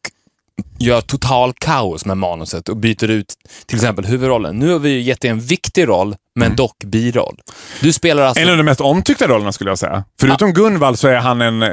[0.80, 3.36] gör total kaos med manuset och byter ut
[3.66, 4.60] till exempel huvudrollen.
[4.60, 7.40] Nu har vi gett dig en viktig roll, men dock biroll.
[7.82, 8.44] Du spelar alltså...
[8.44, 10.04] En av de mest omtyckta rollerna skulle jag säga.
[10.20, 11.70] Förutom Gunvald så är han en eh,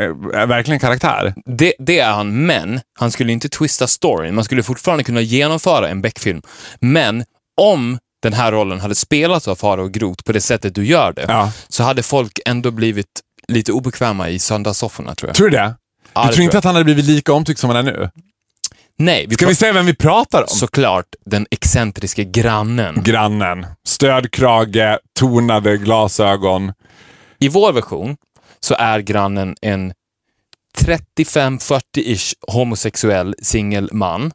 [0.46, 1.34] verkligen karaktär.
[1.44, 4.34] Det, det är han, men han skulle inte twista storyn.
[4.34, 6.42] Man skulle fortfarande kunna genomföra en Beck-film.
[6.80, 7.24] Men
[7.60, 11.24] om den här rollen hade spelats av Farao Groth på det sättet du gör det,
[11.28, 11.52] Ja.
[11.68, 15.36] så hade folk ändå blivit lite obekväma i söndagssofforna tror jag.
[15.36, 15.74] Tror du det?
[16.12, 16.58] Ja, du tror inte jag.
[16.58, 18.10] att han hade blivit lika omtyckt som han är nu?
[19.00, 20.48] Nej, vi Ska vi säga vem vi pratar om?
[20.48, 23.02] såklart den excentriske grannen.
[23.04, 23.66] Grannen.
[23.86, 26.72] Stödkrage, tonade glasögon.
[27.38, 28.16] I vår version
[28.60, 29.92] så är grannen en
[30.78, 34.30] 35-40-ish homosexuell singelman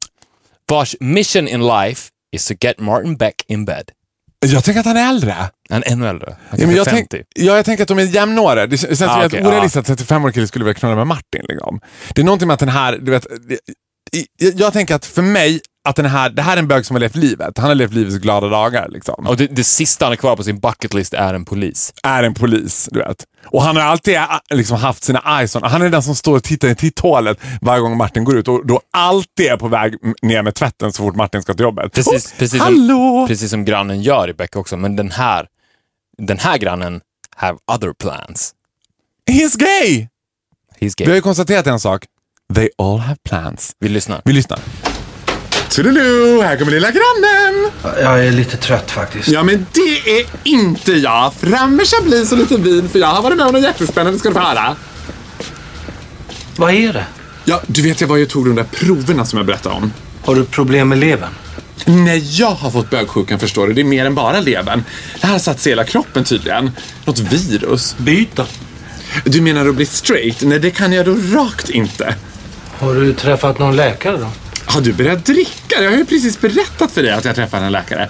[0.69, 3.91] vars mission in life is to get Martin Beck in bed.
[4.45, 5.35] Jag tänker att han är äldre.
[5.69, 6.35] Han är ännu äldre.
[6.49, 7.07] Han Ja, men jag, 50.
[7.09, 8.67] tänk, ja, jag tänker att de är jämnåriga.
[8.67, 11.45] Det känns Ah, okej, orealistiskt att 35-årig kille skulle vilja knulla med Martin.
[11.49, 11.79] Liksom.
[12.13, 13.27] Det är någonting med att den här, du vet,
[14.37, 16.95] jag, jag tänker att för mig, att den här, det här är en bög som
[16.95, 17.57] har levt livet.
[17.57, 18.89] Han har levt livets glada dagar.
[18.89, 19.27] Liksom.
[19.27, 21.93] Och det, det sista han har kvar på sin bucket list är en polis.
[22.03, 23.25] Är en polis, du vet.
[23.45, 25.63] Och han har alltid äh, liksom, haft sina eyes on.
[25.63, 28.67] Han är den som står och tittar i titthålet varje gång Martin går ut och
[28.67, 31.93] då alltid är på väg ner med tvätten så fort Martin ska till jobbet.
[31.93, 34.77] Precis, Oh, precis, som, precis som grannen gör i Beck också.
[34.77, 35.47] Men den här,
[36.17, 37.01] den här grannen
[37.35, 38.53] have other plans.
[39.31, 40.07] He's gay!
[40.79, 41.15] He's Vi har gay.
[41.15, 42.05] ju konstaterat en sak.
[42.55, 43.75] They all have plans.
[43.79, 44.21] Vi lyssnar.
[44.25, 44.59] Vi lyssnar.
[45.75, 47.71] Toodaloo, här kommer lilla grannen!
[48.01, 49.27] Jag är lite trött faktiskt.
[49.27, 51.33] Ja, men det är inte jag.
[51.33, 54.29] Fram med chablis och lite vin, för jag har varit med om något jättespännande, ska
[54.29, 54.75] du få höra.
[56.55, 57.05] Vad är det?
[57.45, 59.93] Ja, du vet, jag var ju och tog de där proverna som jag berättade om.
[60.25, 61.29] Har du problem med levern?
[61.85, 63.73] Nej, jag har fått bögsjukan förstår du.
[63.73, 64.83] Det är mer än bara levern.
[65.21, 66.71] Det här har satt sig i hela kroppen tydligen.
[67.05, 67.95] Något virus.
[67.97, 68.45] Byt då.
[69.23, 70.41] Du menar att bli straight?
[70.41, 72.15] Nej, det kan jag då rakt inte.
[72.79, 74.27] Har du träffat någon läkare då?
[74.65, 75.83] Har du börjat dricka?
[75.83, 78.09] Jag har ju precis berättat för dig att jag träffade en läkare.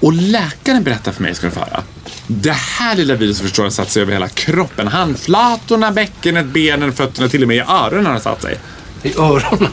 [0.00, 1.82] Och läkaren berättar för mig, ska du få höra.
[2.26, 4.88] Det här lilla viruset förstår har satt sig över hela kroppen.
[4.88, 8.58] Handflatorna, bäckenet, benen, fötterna, till och med i öronen har det satt sig.
[9.02, 9.72] I öronen?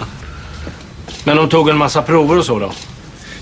[1.24, 2.74] Men de tog en massa prover och så då?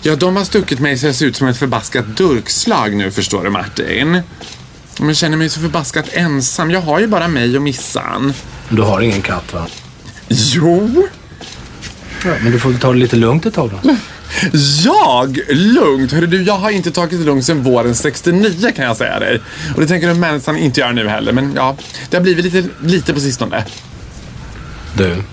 [0.01, 3.43] Ja, de har stuckit mig så jag ser ut som ett förbaskat durkslag nu, förstår
[3.43, 4.21] du Martin.
[4.99, 6.71] Men jag känner mig så förbaskat ensam.
[6.71, 8.33] Jag har ju bara mig och Missan.
[8.69, 9.67] Du har ingen katt va?
[10.27, 11.07] Jo,
[12.25, 13.95] Ja, men du får väl ta det lite lugnt ett tag då.
[14.83, 15.39] jag?
[15.49, 16.11] Lugnt?
[16.11, 19.41] Hörru du, jag har inte tagit det lugnt sedan våren 69 kan jag säga dig.
[19.75, 21.31] Och det tänker jag människan inte göra nu heller.
[21.31, 21.75] Men ja,
[22.09, 23.65] det har blivit lite, lite på sistone.
[24.97, 25.23] Du,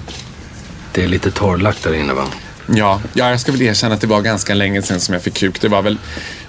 [0.93, 2.25] det är lite torrlagt där inne va?
[2.67, 5.35] Ja, ja, jag ska väl erkänna att det var ganska länge sedan som jag fick
[5.35, 5.61] kuk.
[5.61, 5.99] Det var väl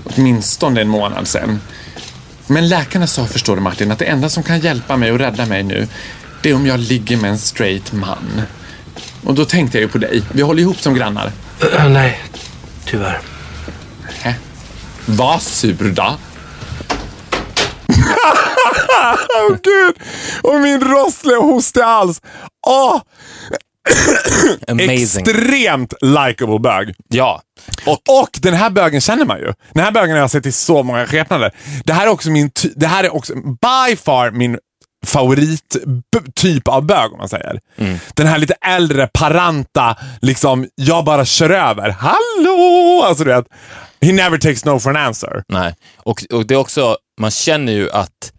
[0.03, 1.59] åtminstone en månad sedan.
[2.47, 5.45] Men läkarna sa, förstår du Martin, att det enda som kan hjälpa mig och rädda
[5.45, 5.87] mig nu,
[6.41, 8.41] det är om jag ligger med en straight man.
[9.23, 10.23] Och då tänkte jag ju på dig.
[10.31, 11.31] Vi håller ihop som grannar.
[11.77, 12.19] Äh, nej,
[12.85, 13.19] tyvärr.
[14.21, 14.35] Hä?
[15.05, 16.17] Var sur då.
[19.39, 19.95] Åh gud!
[20.41, 22.21] Och min rossliga hostiga hals.
[22.67, 23.01] Åh!
[24.67, 24.93] Amazing.
[24.93, 26.93] Extremt likable bög.
[27.07, 27.41] Ja.
[27.85, 29.53] Och Och den här bögen känner man ju.
[29.73, 31.51] Den här bögen har jag sett i så många skepnader.
[31.85, 34.57] Det här är också min, det här är också by far min
[35.05, 37.59] favorittyp av bög om man säger.
[38.15, 41.89] Den här lite äldre, paranta, liksom jag bara kör över.
[41.89, 43.03] Hallå!
[43.05, 43.45] Alltså du vet,
[44.01, 45.43] he never takes no for an answer.
[45.47, 48.31] Nej, och, och det är också, man känner ju att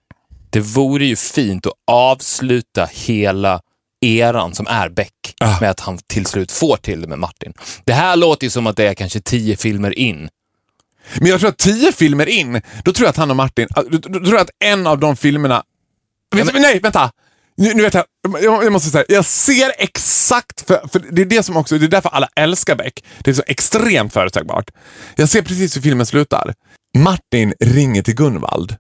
[0.51, 3.61] det vore ju fint att avsluta hela
[4.05, 5.61] eran som är Beck Ah.
[5.61, 7.53] med att han till slut får till det med Martin.
[7.85, 10.29] Det här låter ju som att det är kanske tio filmer in.
[11.19, 13.99] Men jag tror att tio filmer in, då tror jag att han och Martin, då,
[13.99, 15.63] då tror jag att en av de filmerna...
[16.33, 16.62] Vet, men...
[16.62, 17.11] Nej, vänta!
[17.57, 18.05] Nu, nu vet jag,
[18.43, 21.87] jag, jag måste säga, jag ser exakt, för, för det är det som också, det
[21.87, 23.05] är därför alla älskar Beck.
[23.18, 24.70] Det är så extremt förutsägbart.
[25.16, 26.55] Jag ser precis hur filmen slutar.
[26.99, 28.76] Martin ringer till Gunvald.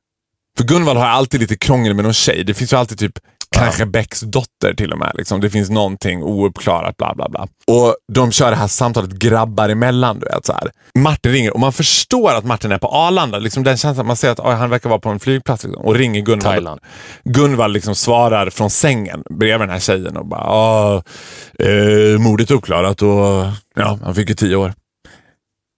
[0.56, 2.44] För Gunvald har alltid lite krångel med någon tjej.
[2.44, 3.18] Det finns ju alltid typ
[3.52, 5.12] kanske Becks dotter till och med.
[5.14, 5.40] Liksom.
[5.40, 7.46] Det finns någonting ouppklarat, bla bla bla.
[7.66, 10.18] Och de kör det här samtalet grabbar emellan.
[10.20, 10.70] Du vet, så här.
[10.98, 13.38] Martin ringer och man förstår att Martin är på Arlanda.
[13.38, 15.94] Liksom den känslan, man ser att oj, han verkar vara på en flygplats liksom, och
[15.94, 16.42] ringer Gunvald.
[16.42, 16.80] Thailand.
[17.24, 21.02] Gunvald liksom svarar från sängen bredvid den här tjejen och bara "Ja,
[21.58, 23.46] eh, mordet uppklarat och
[23.76, 24.72] ja, han fick ju tio år.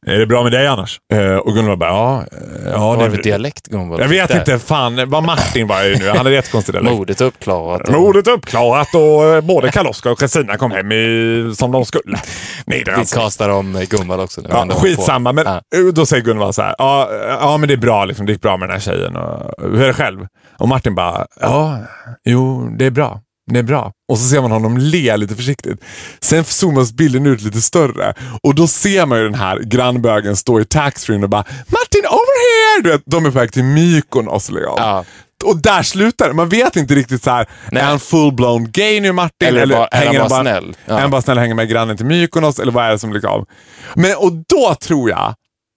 [0.06, 1.00] Är det bra med dig annars?
[1.12, 2.24] Eh, och Gunvald bara, ja.
[2.32, 4.02] eh, ja Vad det är det för dialekt Gunvald?
[4.02, 6.08] Jag vet inte, fan vad Martin var ju nu.
[6.08, 6.94] Han hade jättekonstig dialekt.
[6.96, 7.88] Modet uppklarat.
[7.88, 12.18] Mordet uppklarat och eh, både Karl-Oskar och Kristina kom hem i, som de skulle.
[12.66, 13.20] Nej, det Vi alltså.
[13.20, 14.40] kastar om eh, Gunvald också.
[14.40, 14.48] Nu.
[14.52, 15.60] Ja, skitsamma, men Ja.
[15.94, 16.74] då säger Gunvald så här.
[16.78, 17.08] Ja,
[17.40, 18.04] ja, men det är bra.
[18.04, 19.16] Liksom, det gick bra med den här tjejen.
[19.16, 20.26] Och, hur är det själv?
[20.58, 21.78] Och Martin bara, ja,
[22.24, 23.20] jo, det är bra.
[23.52, 23.92] Det är bra.
[24.12, 25.80] Och så ser man honom le lite försiktigt.
[26.20, 30.60] Sen zoomas bilden ut lite större och då ser man ju den här grannbögen stå
[30.60, 32.82] i taxfree och bara Martin over here!
[32.82, 34.50] Du vet, de är på väg till Mykonos.
[34.50, 34.74] Liksom.
[34.76, 35.04] Ja.
[35.44, 36.34] Och där slutar det.
[36.34, 37.82] Man vet inte riktigt så här, Nej.
[37.82, 39.48] är han full-blown gay nu Martin?
[39.48, 40.76] Eller bara- är han hänger bara snäll?
[40.86, 40.96] Ja.
[40.96, 42.58] Är han bara snäll och hänger med grannen till Mykonos?
[42.58, 43.46] Eller vad är det som liksom...
[43.94, 45.34] Men, och då tror jag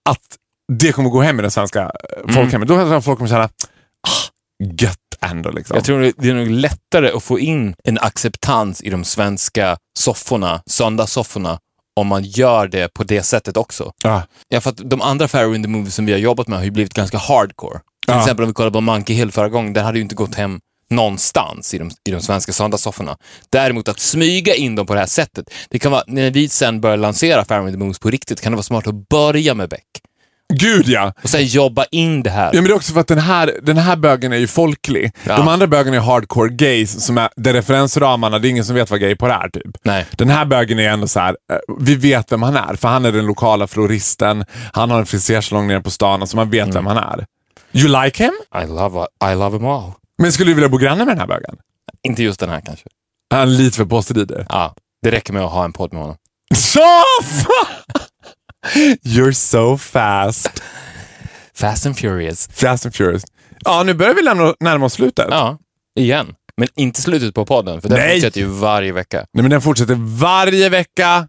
[0.10, 0.22] att
[0.74, 2.30] det kommer gå hem i den svenska Mm.
[2.30, 2.68] eh, folkhemmet.
[2.68, 3.50] Då tror jag folk kommer känna, ah,
[4.80, 5.76] gött ändå liksom.
[5.76, 10.62] Jag tror det är nog lättare att få in en acceptans i de svenska sofforna,
[10.66, 11.60] söndagssofforna,
[11.96, 13.92] om man gör det på det sättet också.
[14.04, 14.24] Ja.
[14.50, 16.66] Ja, för att de andra Fairy in the Movie som vi har jobbat med har
[16.66, 17.74] ju blivit ganska hardcore.
[17.80, 18.20] Till Ja.
[18.22, 20.60] exempel om vi kollar på Monkey Hill förra gången, den hade ju inte gått hem
[20.90, 23.18] någonstans i de, i de svenska söndagssofforna.
[23.50, 26.82] Däremot att smyga in dem på det här sättet, det kan vara, när vi sen
[26.82, 29.70] börjar lansera Fairy in the Movies på riktigt, kan det vara smart att börja med
[29.70, 29.84] Beck.
[30.54, 31.14] Gud ja!
[31.24, 32.46] Och sen jobba in det här.
[32.46, 35.12] Ja, men det är också för att den här, den här bögen är ju folklig.
[35.24, 35.38] Ja.
[35.38, 38.92] De andra bögen är hardcore gays, som är, där referensramarna, det är ingen som vet
[38.92, 39.50] vad gay på det är.
[39.50, 39.78] Typ.
[39.84, 40.06] Nej.
[40.12, 43.06] Den här bögen är ändå så här, eh, vi vet vem han är, för han
[43.06, 46.74] är den lokala floristen, han har en frisersalong nere på stan, alltså man vet Mm.
[46.76, 47.26] vem han är.
[47.74, 48.34] You like him?
[48.64, 49.92] I love, I love them all.
[50.18, 51.56] Men skulle du vilja bo granne med den här bögen?
[52.04, 52.86] Inte just den här kanske.
[53.32, 54.38] Han är lite för påstridig.
[54.50, 56.18] Ja, det räcker med att ha en podd med honom.
[56.56, 56.80] Så
[59.04, 60.64] You're so fast.
[61.56, 62.50] Fast and Furious.
[62.54, 63.24] Fast and furious.
[63.66, 65.28] Ja, nu börjar vi lämna, närma oss slutet.
[65.30, 65.58] Ja,
[66.00, 66.36] igen.
[66.58, 68.14] Men inte slutet på podden, för den Nej.
[68.16, 69.18] fortsätter ju varje vecka.
[69.34, 71.28] Nej, men den fortsätter varje vecka.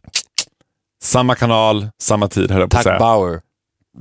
[1.03, 2.99] Samma kanal, samma tid höll jag på att Tack säga.
[2.99, 3.41] Bauer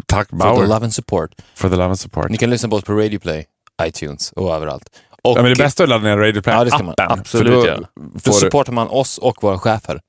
[0.05, 0.55] Tack Bauer.
[0.61, 1.31] the love and support.
[1.55, 2.29] For the love and support.
[2.29, 3.45] Ni kan lyssna på oss på Radio Play,
[3.83, 4.89] iTunes och överallt.
[5.23, 6.95] Och, Ja, men det bästa är att ladda ner Radio Play Ja, det ska man
[6.97, 7.77] absolut då göra.
[7.77, 7.87] Då
[8.23, 9.99] du, supportar man oss och våra chefer.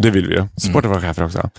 [0.00, 0.38] Det vill vi ju.
[0.38, 0.48] Mm.
[0.56, 1.50] Supporta våra chefer också.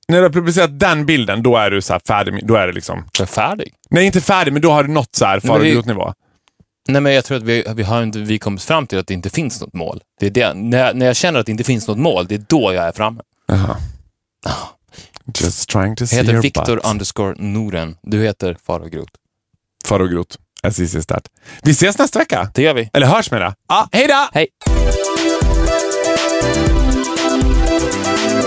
[0.09, 2.47] när du har publicerat den bilden, då är du så färdig.
[2.47, 3.73] Då är det liksom, Jag är färdig.
[3.91, 6.13] nej inte färdig, men då har du nått så här men vi- farogrotnivå.
[6.89, 9.15] Nej, men jag tror att vi, vi har inte vi kommit fram till att det
[9.15, 10.01] inte finns något mål.
[10.21, 10.55] Det är det.
[10.55, 12.93] När, när jag känner att det inte finns något mål, det är då jag är
[12.93, 13.21] framme.
[13.49, 13.77] Jaha.
[15.41, 17.97] Just trying to see Jag heter Viktor underscore Noren.
[18.03, 19.13] Du heter Farao Groth.
[19.87, 20.39] Farogrot.
[20.63, 21.27] As easy as that.
[21.63, 22.51] Vi ses nästa vecka.
[22.55, 22.91] Det gör vi.
[22.93, 23.55] Eller hörs med det.
[23.69, 24.29] Ja, hej då!
[24.33, 24.47] Hej!